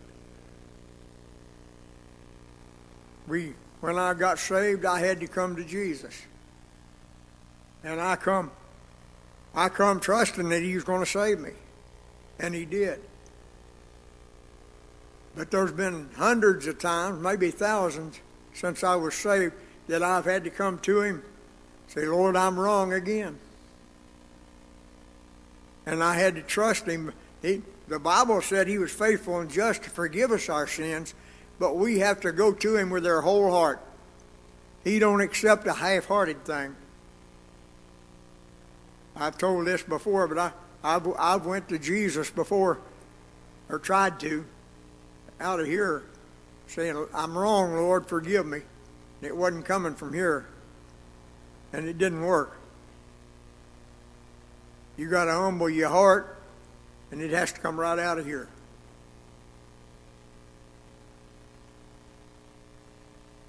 We, 3.27 3.53
when 3.81 3.97
I 3.97 4.13
got 4.13 4.37
saved, 4.37 4.85
I 4.85 4.99
had 4.99 5.19
to 5.21 5.27
come 5.27 5.55
to 5.55 5.63
Jesus. 5.63 6.21
And 7.83 7.99
I 7.99 8.15
come, 8.15 8.51
I 9.55 9.69
come 9.69 9.99
trusting 9.99 10.47
that 10.49 10.61
He 10.61 10.75
was 10.75 10.83
going 10.83 11.03
to 11.03 11.09
save 11.09 11.39
me. 11.39 11.51
And 12.39 12.53
He 12.53 12.65
did. 12.65 13.01
But 15.35 15.49
there's 15.49 15.71
been 15.71 16.09
hundreds 16.15 16.67
of 16.67 16.77
times, 16.77 17.23
maybe 17.23 17.49
thousands, 17.49 18.19
since 18.53 18.83
I 18.83 18.95
was 18.95 19.15
saved, 19.15 19.53
that 19.87 20.03
I've 20.03 20.25
had 20.25 20.43
to 20.43 20.51
come 20.51 20.77
to 20.79 21.01
Him, 21.01 21.23
say, 21.87 22.05
Lord, 22.05 22.35
I'm 22.35 22.59
wrong 22.59 22.93
again 22.93 23.39
and 25.85 26.03
I 26.03 26.15
had 26.15 26.35
to 26.35 26.41
trust 26.41 26.85
him. 26.85 27.13
He, 27.41 27.61
the 27.87 27.99
Bible 27.99 28.41
said 28.41 28.67
he 28.67 28.77
was 28.77 28.91
faithful 28.91 29.39
and 29.39 29.49
just 29.51 29.83
to 29.83 29.89
forgive 29.89 30.31
us 30.31 30.49
our 30.49 30.67
sins, 30.67 31.13
but 31.59 31.75
we 31.75 31.99
have 31.99 32.21
to 32.21 32.31
go 32.31 32.53
to 32.53 32.77
him 32.77 32.89
with 32.89 33.05
our 33.05 33.21
whole 33.21 33.51
heart. 33.51 33.81
He 34.83 34.99
don't 34.99 35.21
accept 35.21 35.67
a 35.67 35.73
half-hearted 35.73 36.45
thing. 36.45 36.75
I've 39.15 39.37
told 39.37 39.67
this 39.67 39.83
before, 39.83 40.27
but 40.27 40.37
I, 40.37 40.51
I've, 40.83 41.07
I've 41.19 41.45
went 41.45 41.69
to 41.69 41.79
Jesus 41.79 42.29
before, 42.29 42.79
or 43.69 43.79
tried 43.79 44.19
to, 44.21 44.45
out 45.39 45.59
of 45.59 45.67
here, 45.67 46.03
saying, 46.67 47.05
I'm 47.13 47.37
wrong, 47.37 47.73
Lord, 47.73 48.07
forgive 48.07 48.45
me. 48.45 48.61
It 49.21 49.35
wasn't 49.35 49.65
coming 49.65 49.95
from 49.95 50.13
here. 50.13 50.47
And 51.71 51.87
it 51.87 51.97
didn't 51.97 52.23
work. 52.23 52.57
You 54.97 55.09
got 55.09 55.25
to 55.25 55.33
humble 55.33 55.69
your 55.69 55.89
heart, 55.89 56.37
and 57.11 57.21
it 57.21 57.31
has 57.31 57.51
to 57.53 57.59
come 57.59 57.79
right 57.79 57.97
out 57.97 58.19
of 58.19 58.25
here. 58.25 58.47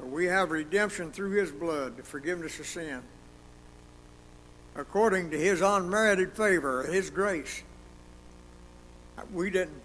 We 0.00 0.26
have 0.26 0.50
redemption 0.50 1.12
through 1.12 1.32
his 1.32 1.50
blood, 1.50 1.96
the 1.96 2.02
forgiveness 2.02 2.58
of 2.60 2.66
sin, 2.66 3.02
according 4.76 5.30
to 5.30 5.38
his 5.38 5.60
unmerited 5.60 6.36
favor, 6.36 6.82
his 6.84 7.10
grace. 7.10 7.62
We 9.32 9.50
didn't 9.50 9.82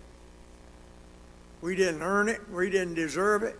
we 1.61 1.75
didn't 1.75 2.01
earn 2.01 2.29
it, 2.29 2.41
we 2.49 2.69
didn't 2.69 2.93
deserve 2.95 3.43
it. 3.43 3.59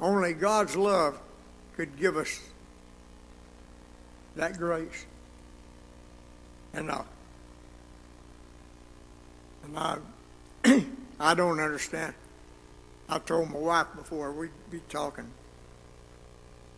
Only 0.00 0.32
God's 0.32 0.76
love 0.76 1.18
could 1.76 1.98
give 1.98 2.16
us 2.16 2.40
that 4.40 4.56
grace. 4.56 5.04
And, 6.72 6.90
uh, 6.90 7.02
and 9.64 9.78
I, 9.78 9.98
I 11.20 11.34
don't 11.34 11.60
understand. 11.60 12.14
I've 13.08 13.26
told 13.26 13.50
my 13.50 13.58
wife 13.58 13.86
before 13.94 14.32
we'd 14.32 14.50
be 14.70 14.80
talking. 14.88 15.26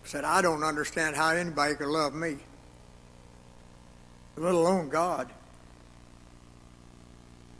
I 0.05 0.09
said, 0.09 0.25
I 0.25 0.43
don't 0.43 0.65
understand 0.65 1.15
how 1.15 1.31
anybody 1.31 1.77
could 1.77 1.87
love 1.87 2.15
me, 2.15 2.39
let 4.37 4.55
alone 4.55 4.89
God. 4.89 5.31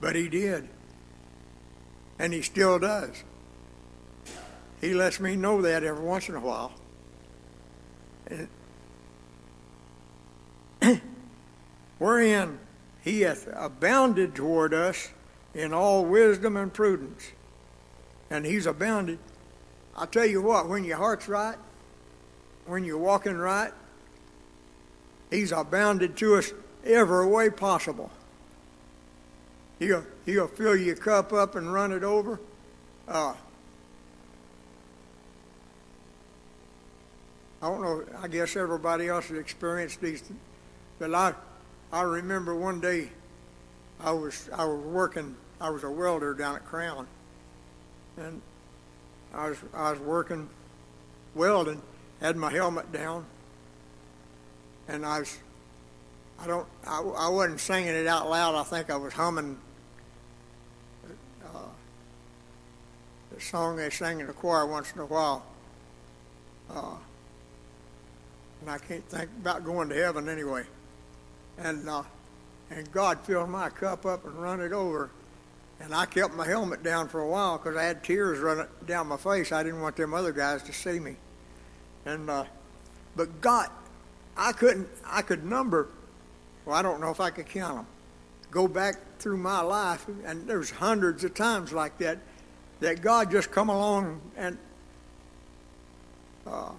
But 0.01 0.17
He 0.17 0.29
did. 0.29 0.69
And 2.19 2.33
He 2.33 2.43
still 2.43 2.81
does. 2.81 3.23
He 4.81 4.95
lets 4.95 5.21
me 5.21 5.37
know 5.37 5.63
that 5.63 5.85
every 5.85 6.05
once 6.05 6.29
in 6.29 6.35
a 6.35 6.41
while. 6.41 6.73
And 8.27 8.49
wherein 12.03 12.59
He 13.05 13.21
hath 13.21 13.49
abounded 13.55 14.35
toward 14.35 14.75
us 14.75 15.11
in 15.55 15.73
all 15.73 16.05
wisdom 16.05 16.57
and 16.57 16.75
prudence. 16.75 17.31
And 18.29 18.45
He's 18.45 18.67
abounded. 18.67 19.21
I 19.97 20.07
tell 20.07 20.27
you 20.27 20.43
what, 20.43 20.69
when 20.69 20.83
your 20.83 20.97
heart's 20.97 21.29
right, 21.29 21.57
when 22.67 22.85
you're 22.85 22.99
walking 22.99 23.37
right, 23.37 23.71
He's 25.31 25.53
abounded 25.53 26.17
to 26.17 26.35
us 26.37 26.53
every 26.85 27.25
way 27.27 27.51
possible. 27.51 28.11
He'll, 29.79 30.05
he'll 30.27 30.49
fill 30.49 30.77
your 30.77 30.97
cup 30.97 31.33
up 31.33 31.55
and 31.55 31.73
run 31.73 31.93
it 31.93 32.03
over. 32.03 32.41
Uh, 33.07 33.35
I 37.63 37.69
don't 37.69 37.81
know, 37.81 38.05
I 38.21 38.27
guess 38.27 38.57
everybody 38.57 39.07
else 39.07 39.29
has 39.29 39.39
experienced 39.39 40.01
these, 40.01 40.25
but 40.99 41.15
I, 41.15 41.35
I 41.93 42.03
remember 42.03 42.55
one 42.55 42.81
day 42.81 43.11
I 44.01 44.13
was, 44.13 44.49
I 44.55 44.65
was 44.65 44.81
working, 44.85 45.37
I 45.61 45.71
was 45.71 45.85
a 45.85 45.91
welder 45.91 46.35
down 46.35 46.57
at 46.57 46.65
Crown, 46.65 47.07
and 48.17 48.41
I 49.35 49.51
was, 49.51 49.59
I 49.75 49.91
was 49.93 50.01
working 50.01 50.49
welding, 51.35 51.83
had 52.21 52.37
my 52.37 52.51
helmet 52.51 52.91
down, 52.93 53.27
and 54.89 55.05
I 55.05 55.21
was, 55.21 55.39
I 56.41 56.47
don't, 56.47 56.67
I, 56.87 57.01
I 57.01 57.29
wasn't 57.29 57.61
singing 57.61 57.95
it 57.95 58.07
out 58.07 58.29
loud. 58.29 58.55
I 58.55 58.63
think 58.63 58.91
I 58.91 58.97
was 58.97 59.13
humming 59.13 59.59
the 63.35 63.41
song 63.41 63.77
they 63.77 63.91
sang 63.91 64.21
in 64.21 64.27
the 64.27 64.33
choir 64.33 64.67
once 64.67 64.93
in 64.93 65.01
a 65.01 65.07
while. 65.07 65.45
Uh, 66.71 66.97
and 68.61 68.71
I 68.71 68.79
can't 68.79 69.05
think 69.09 69.31
about 69.41 69.65
going 69.65 69.89
to 69.89 69.95
heaven 69.95 70.29
anyway. 70.29 70.65
And 71.59 71.89
uh, 71.89 72.03
and 72.71 72.91
God 72.93 73.21
filled 73.21 73.51
my 73.51 73.69
cup 73.69 74.07
up 74.07 74.25
and 74.25 74.35
run 74.35 74.61
it 74.61 74.73
over. 74.73 75.11
And 75.81 75.95
I 75.95 76.07
kept 76.07 76.35
my 76.35 76.47
helmet 76.47 76.83
down 76.83 77.09
for 77.09 77.21
a 77.21 77.29
while 77.29 77.59
because 77.59 77.77
I 77.77 77.83
had 77.83 78.05
tears 78.05 78.39
running 78.39 78.67
down 78.87 79.09
my 79.09 79.17
face. 79.17 79.53
I 79.53 79.63
didn't 79.63 79.81
want 79.81 79.97
them 79.97 80.15
other 80.15 80.33
guys 80.33 80.63
to 80.65 80.73
see 80.73 80.99
me. 80.99 81.17
And 82.05 82.31
uh, 82.31 82.45
but 83.17 83.41
God, 83.41 83.69
I 84.37 84.53
couldn't. 84.53 84.89
I 85.05 85.23
could 85.23 85.45
number. 85.45 85.89
Well, 86.65 86.77
I 86.77 86.83
don't 86.83 87.01
know 87.01 87.11
if 87.11 87.21
I 87.21 87.31
could 87.31 87.49
count 87.49 87.77
them. 87.77 87.87
Go 88.51 88.69
back 88.69 88.97
through 89.19 89.39
my 89.39 89.61
life, 89.61 90.07
and 90.25 90.47
there's 90.47 90.71
hundreds 90.71 91.25
of 91.25 91.35
times 91.35 91.73
like 91.73 91.99
that 91.99 92.19
that 92.83 93.01
God 93.01 93.31
just 93.31 93.51
come 93.51 93.69
along 93.69 94.21
and 94.37 94.59
uh, 96.47 96.71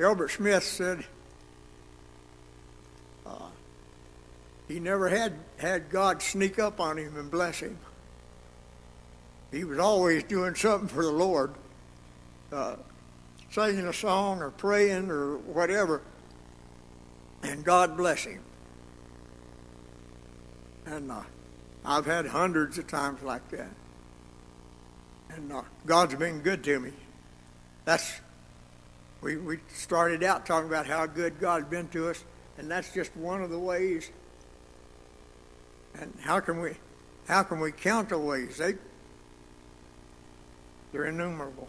Albert 0.00 0.32
Smith 0.32 0.64
said 0.64 1.04
he 4.74 4.80
never 4.80 5.08
had 5.08 5.34
had 5.58 5.88
God 5.88 6.20
sneak 6.20 6.58
up 6.58 6.80
on 6.80 6.98
him 6.98 7.16
and 7.16 7.30
bless 7.30 7.60
him. 7.60 7.78
He 9.52 9.62
was 9.62 9.78
always 9.78 10.24
doing 10.24 10.56
something 10.56 10.88
for 10.88 11.04
the 11.04 11.12
Lord, 11.12 11.54
uh, 12.50 12.74
singing 13.52 13.86
a 13.86 13.92
song 13.92 14.42
or 14.42 14.50
praying 14.50 15.12
or 15.12 15.36
whatever, 15.36 16.02
and 17.44 17.64
God 17.64 17.96
bless 17.96 18.24
him. 18.24 18.40
And 20.86 21.08
uh, 21.08 21.22
I've 21.84 22.06
had 22.06 22.26
hundreds 22.26 22.76
of 22.76 22.88
times 22.88 23.22
like 23.22 23.48
that. 23.50 23.70
And 25.30 25.52
uh, 25.52 25.62
God's 25.86 26.16
been 26.16 26.40
good 26.40 26.64
to 26.64 26.80
me. 26.80 26.90
That's 27.84 28.12
we 29.20 29.36
we 29.36 29.60
started 29.72 30.24
out 30.24 30.46
talking 30.46 30.68
about 30.68 30.88
how 30.88 31.06
good 31.06 31.38
God's 31.38 31.68
been 31.68 31.86
to 31.90 32.10
us, 32.10 32.24
and 32.58 32.68
that's 32.68 32.92
just 32.92 33.16
one 33.16 33.40
of 33.40 33.50
the 33.50 33.58
ways. 33.60 34.10
And 36.00 36.12
how 36.20 36.40
can 36.40 36.60
we 36.60 36.72
how 37.28 37.42
can 37.42 37.60
we 37.60 37.72
count 37.72 38.08
the 38.10 38.18
ways? 38.18 38.58
They 38.58 38.74
they're 40.92 41.06
innumerable. 41.06 41.68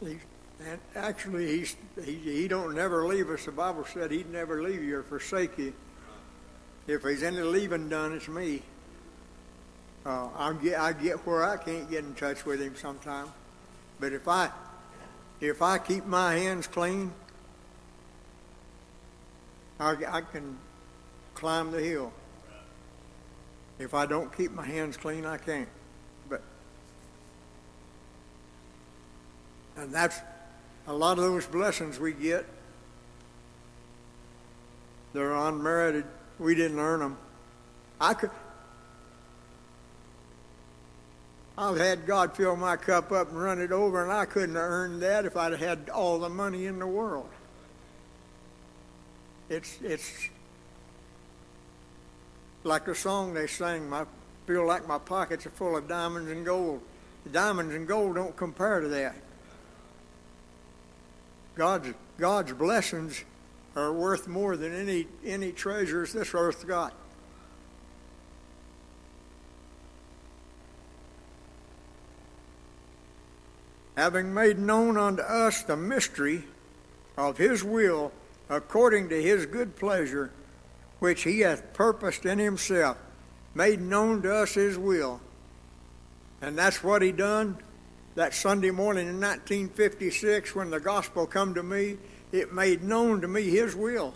He, 0.00 0.18
and 0.66 0.78
actually, 0.94 1.46
he's, 1.46 1.76
he, 2.04 2.14
he 2.14 2.48
don't 2.48 2.74
never 2.74 3.06
leave 3.06 3.30
us. 3.30 3.44
The 3.44 3.52
Bible 3.52 3.84
said 3.84 4.10
he'd 4.10 4.30
never 4.30 4.62
leave 4.62 4.82
you 4.82 4.98
or 4.98 5.02
forsake 5.02 5.58
you. 5.58 5.72
If 6.86 7.02
there's 7.02 7.22
any 7.22 7.40
leaving 7.40 7.88
done, 7.88 8.12
it's 8.12 8.28
me. 8.28 8.62
Uh, 10.04 10.28
I 10.36 10.52
get 10.54 10.80
I 10.80 10.92
get 10.94 11.26
where 11.26 11.44
I 11.44 11.58
can't 11.58 11.90
get 11.90 12.04
in 12.04 12.14
touch 12.14 12.46
with 12.46 12.60
him 12.60 12.74
sometimes, 12.74 13.28
but 13.98 14.14
if 14.14 14.26
I 14.26 14.50
if 15.40 15.60
I 15.60 15.78
keep 15.78 16.06
my 16.06 16.34
hands 16.34 16.66
clean, 16.66 17.12
I, 19.78 19.96
I 20.08 20.20
can 20.20 20.56
climb 21.34 21.70
the 21.70 21.80
hill. 21.80 22.12
If 23.78 23.94
I 23.94 24.04
don't 24.04 24.34
keep 24.36 24.52
my 24.52 24.66
hands 24.66 24.98
clean, 24.98 25.24
I 25.24 25.38
can't. 25.38 25.68
But 26.28 26.42
and 29.90 29.96
that's 29.96 30.20
a 30.86 30.92
lot 30.92 31.18
of 31.18 31.24
those 31.24 31.46
blessings 31.46 31.98
we 31.98 32.12
get. 32.12 32.46
They're 35.12 35.34
unmerited. 35.34 36.04
We 36.38 36.54
didn't 36.54 36.78
earn 36.78 37.00
them. 37.00 37.16
I 38.00 38.14
could. 38.14 38.30
I've 41.58 41.76
had 41.76 42.06
God 42.06 42.36
fill 42.36 42.54
my 42.54 42.76
cup 42.76 43.10
up 43.10 43.30
and 43.30 43.42
run 43.42 43.60
it 43.60 43.72
over, 43.72 44.04
and 44.04 44.12
I 44.12 44.26
couldn't 44.26 44.54
have 44.54 44.62
earned 44.62 45.02
that 45.02 45.24
if 45.24 45.36
I'd 45.36 45.54
had 45.54 45.90
all 45.92 46.20
the 46.20 46.28
money 46.28 46.66
in 46.66 46.78
the 46.78 46.86
world. 46.86 47.28
It's 49.48 49.76
it's 49.82 50.28
like 52.62 52.84
the 52.84 52.94
song 52.94 53.34
they 53.34 53.48
sang. 53.48 53.92
I 53.92 54.04
feel 54.46 54.64
like 54.64 54.86
my 54.86 54.98
pockets 54.98 55.46
are 55.46 55.50
full 55.50 55.76
of 55.76 55.88
diamonds 55.88 56.30
and 56.30 56.46
gold. 56.46 56.80
The 57.24 57.30
diamonds 57.30 57.74
and 57.74 57.88
gold 57.88 58.14
don't 58.14 58.36
compare 58.36 58.78
to 58.78 58.86
that. 58.86 59.16
God's 61.54 61.94
God's 62.18 62.52
blessings 62.52 63.24
are 63.76 63.92
worth 63.92 64.28
more 64.28 64.56
than 64.56 64.74
any 64.74 65.06
any 65.24 65.52
treasures 65.52 66.12
this 66.12 66.34
earth 66.34 66.66
got. 66.66 66.94
having 74.00 74.32
made 74.32 74.58
known 74.58 74.96
unto 74.96 75.20
us 75.20 75.62
the 75.62 75.76
mystery 75.76 76.42
of 77.18 77.36
his 77.36 77.62
will 77.62 78.10
according 78.48 79.10
to 79.10 79.22
his 79.22 79.44
good 79.44 79.76
pleasure, 79.76 80.30
which 81.00 81.22
he 81.24 81.40
hath 81.40 81.74
purposed 81.74 82.24
in 82.24 82.38
himself, 82.38 82.96
made 83.54 83.78
known 83.78 84.22
to 84.22 84.34
us 84.34 84.54
his 84.54 84.78
will. 84.78 85.20
And 86.40 86.56
that's 86.56 86.82
what 86.82 87.02
he 87.02 87.12
done 87.12 87.58
that 88.20 88.34
Sunday 88.34 88.70
morning 88.70 89.08
in 89.08 89.18
1956 89.18 90.54
when 90.54 90.68
the 90.68 90.78
gospel 90.78 91.26
come 91.26 91.54
to 91.54 91.62
me. 91.62 91.96
It 92.32 92.52
made 92.52 92.82
known 92.82 93.22
to 93.22 93.28
me 93.28 93.48
his 93.48 93.74
will. 93.74 94.12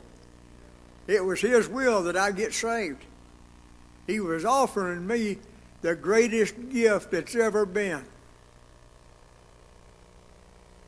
It 1.06 1.24
was 1.24 1.40
his 1.40 1.68
will 1.68 2.02
that 2.02 2.14
I 2.14 2.30
get 2.30 2.52
saved. 2.52 3.02
He 4.06 4.20
was 4.20 4.44
offering 4.44 5.06
me 5.06 5.38
the 5.80 5.94
greatest 5.94 6.54
gift 6.68 7.12
that's 7.12 7.34
ever 7.34 7.64
been. 7.64 8.04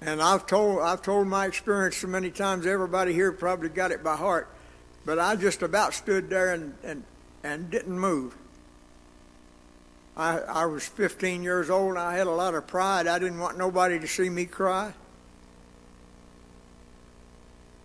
And 0.03 0.21
I've 0.21 0.47
told 0.47 0.83
I've 0.83 1.01
told 1.01 1.27
my 1.27 1.47
experience 1.47 1.97
so 1.97 2.09
many 2.09 2.31
times. 2.31 2.67
Everybody 2.67 3.15
here 3.15 3.33
probably 3.33 3.71
got 3.71 3.93
it 3.93 4.05
by 4.05 4.17
heart, 4.17 4.47
but 5.07 5.19
I 5.19 5.37
just 5.37 5.63
about 5.63 5.95
stood 5.95 6.29
there 6.29 6.53
and 6.53 6.75
and, 6.85 7.03
and 7.43 7.71
didn't 7.71 7.99
move. 7.99 8.37
I 10.17 10.39
I 10.39 10.67
was 10.67 10.87
15 10.87 11.43
years 11.43 11.71
old. 11.71 11.91
and 11.91 11.99
I 11.99 12.17
had 12.17 12.27
a 12.27 12.33
lot 12.33 12.55
of 12.55 12.67
pride. 12.67 13.07
I 13.07 13.19
didn't 13.19 13.39
want 13.39 13.59
nobody 13.59 13.99
to 13.99 14.07
see 14.07 14.29
me 14.29 14.47
cry. 14.47 14.93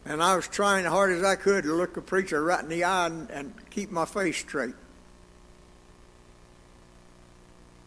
And 0.06 0.22
I 0.22 0.36
was 0.36 0.48
trying 0.48 0.86
as 0.86 0.92
hard 0.92 1.12
as 1.12 1.24
I 1.24 1.36
could 1.36 1.64
to 1.66 1.74
look 1.74 1.96
a 1.96 2.02
preacher 2.02 2.44
right 2.44 2.64
in 2.64 2.70
the 2.70 2.84
eye 2.84 3.06
and, 3.06 3.30
and 3.30 3.54
keep 3.70 3.92
my 3.92 4.06
face 4.06 4.38
straight. 4.38 4.74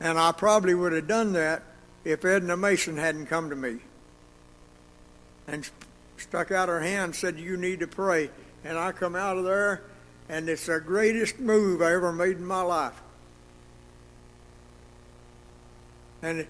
And 0.01 0.18
I 0.18 0.32
probably 0.32 0.74
would 0.74 0.92
have 0.92 1.09
done 1.09 1.32
that 1.32 1.62
if 2.05 2.24
Edna 2.24 2.57
Mason 2.57 2.97
hadn't 2.97 3.26
come 3.26 3.51
to 3.51 3.57
me 3.57 3.78
and 5.47 5.68
stuck 6.16 6.51
out 6.51 6.68
her 6.68 6.80
hand 6.80 7.05
and 7.05 7.14
said, 7.14 7.38
You 7.38 7.57
need 7.57 7.80
to 7.80 7.86
pray. 7.86 8.30
And 8.64 8.78
I 8.78 8.92
come 8.92 9.14
out 9.14 9.36
of 9.36 9.45
there, 9.45 9.82
and 10.28 10.49
it's 10.49 10.66
the 10.66 10.80
greatest 10.80 11.38
move 11.38 11.82
I 11.82 11.92
ever 11.92 12.12
made 12.12 12.36
in 12.36 12.47
my 12.47 12.62
life. 12.62 13.01
And 16.25 16.47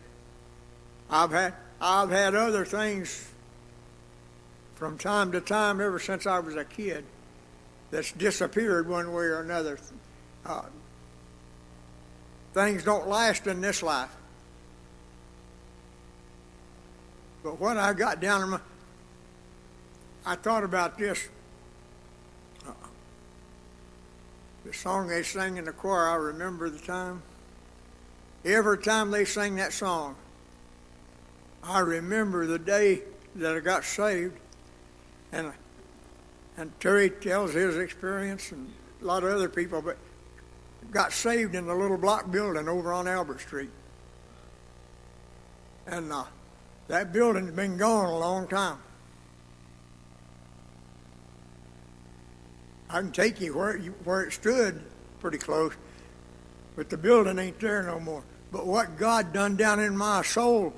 I've 1.11 1.33
had 1.33 1.55
I've 1.81 2.11
had 2.11 2.37
other 2.37 2.65
things 2.65 3.29
from 4.77 4.97
time 4.99 5.33
to 5.33 5.41
time 5.41 5.81
ever 5.81 5.99
since 5.99 6.29
I 6.29 6.39
was 6.39 6.55
a 6.55 6.65
kid 6.65 7.05
that's 7.91 8.13
disappeared 8.13 8.89
one 8.89 9.13
way 9.13 9.25
or 9.25 9.41
another. 9.41 9.79
Uh, 10.47 10.63
things 12.53 12.85
don't 12.85 13.09
last 13.09 13.49
in 13.49 13.61
this 13.61 13.83
life. 13.83 14.15
But 17.43 17.61
what 17.61 17.77
I 17.77 17.95
got 17.95 18.21
down 18.21 18.43
in 18.43 18.51
my 18.51 18.61
I 20.25 20.37
thought 20.37 20.63
about 20.63 20.97
this. 20.99 21.29
The 24.65 24.73
song 24.73 25.09
they 25.09 25.25
sang 25.25 25.57
in 25.57 25.65
the 25.65 25.73
choir, 25.73 26.09
I 26.09 26.15
remember 26.15 26.71
the 26.71 26.79
time. 26.79 27.23
Every 28.45 28.79
time 28.79 29.11
they 29.11 29.25
sang 29.25 29.57
that 29.57 29.73
song, 29.73 30.17
I 31.63 31.81
remember 31.81 32.47
the 32.47 32.59
day 32.59 33.03
that 33.37 33.57
I 33.57 33.61
got 33.61 33.85
saved. 33.85 34.39
And, 35.33 35.53
and 36.59 36.79
Terry 36.79 37.09
tells 37.09 37.55
his 37.55 37.79
experience 37.79 38.53
and 38.53 38.71
a 39.01 39.05
lot 39.05 39.25
of 39.25 39.31
other 39.31 39.49
people, 39.49 39.81
but 39.81 39.97
got 40.91 41.13
saved 41.13 41.55
in 41.55 41.67
the 41.67 41.75
little 41.75 41.97
block 41.97 42.31
building 42.31 42.69
over 42.69 42.93
on 42.93 43.09
Albert 43.09 43.41
Street. 43.41 43.71
And 45.87 46.13
uh, 46.13 46.25
that 46.89 47.13
building's 47.13 47.53
been 47.53 47.79
gone 47.79 48.07
a 48.07 48.19
long 48.19 48.47
time. 48.47 48.79
I 52.91 53.01
can 53.01 53.11
take 53.11 53.41
you 53.41 53.57
where, 53.57 53.77
you, 53.77 53.95
where 54.05 54.23
it 54.23 54.33
stood 54.33 54.83
pretty 55.21 55.39
close, 55.39 55.73
but 56.77 56.91
the 56.91 56.99
building 56.99 57.39
ain't 57.39 57.59
there 57.59 57.83
no 57.83 57.99
more. 57.99 58.23
But 58.55 58.67
what 58.67 58.97
God 58.97 59.33
done 59.33 59.57
down 59.57 59.81
in 59.81 59.97
my 59.97 60.23
soul 60.23 60.73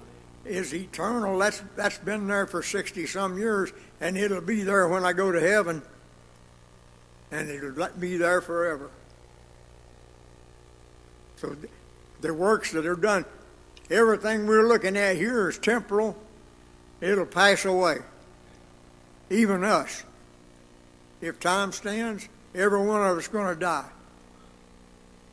is 0.47 0.73
eternal. 0.73 1.39
That's 1.39 1.63
that's 1.77 1.99
been 1.99 2.27
there 2.27 2.47
for 2.47 2.63
sixty 2.63 3.07
some 3.07 3.37
years, 3.37 3.71
and 4.01 4.17
it'll 4.17 4.41
be 4.41 4.63
there 4.63 4.89
when 4.89 5.05
I 5.05 5.13
go 5.13 5.31
to 5.31 5.39
heaven, 5.39 5.83
and 7.31 7.51
it'll 7.51 7.73
let 7.73 7.99
me 7.99 8.17
there 8.17 8.41
forever. 8.41 8.91
So 11.37 11.55
the 12.23 12.33
works 12.33 12.73
that 12.73 12.87
are 12.87 12.97
done, 12.97 13.27
everything 13.91 14.47
we're 14.47 14.67
looking 14.67 14.97
at 14.97 15.17
here 15.17 15.51
is 15.51 15.59
temporal. 15.59 16.17
It'll 17.03 17.27
pass 17.27 17.67
away. 17.67 17.99
Even 19.29 19.65
us. 19.65 20.03
If 21.21 21.41
time 21.41 21.73
stands, 21.73 22.27
every 22.55 22.87
one 22.87 23.07
of 23.07 23.19
us 23.19 23.29
going 23.29 23.53
to 23.53 23.61
die. 23.61 23.91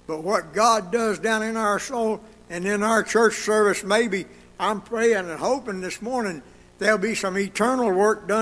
But 0.08 0.24
what 0.24 0.54
God 0.54 0.92
does 0.92 1.20
down 1.20 1.44
in 1.44 1.56
our 1.56 1.80
soul 1.80 2.20
and 2.54 2.68
in 2.68 2.84
our 2.84 3.02
church 3.02 3.38
service, 3.38 3.84
maybe 3.84 4.28
I'm 4.60 4.80
praying 4.80 5.28
and 5.28 5.40
hoping 5.40 5.82
this 5.82 6.04
morning 6.04 6.44
there'll 6.78 7.00
be 7.00 7.16
some 7.16 7.36
eternal 7.36 7.92
work 7.92 8.28
done. 8.28 8.32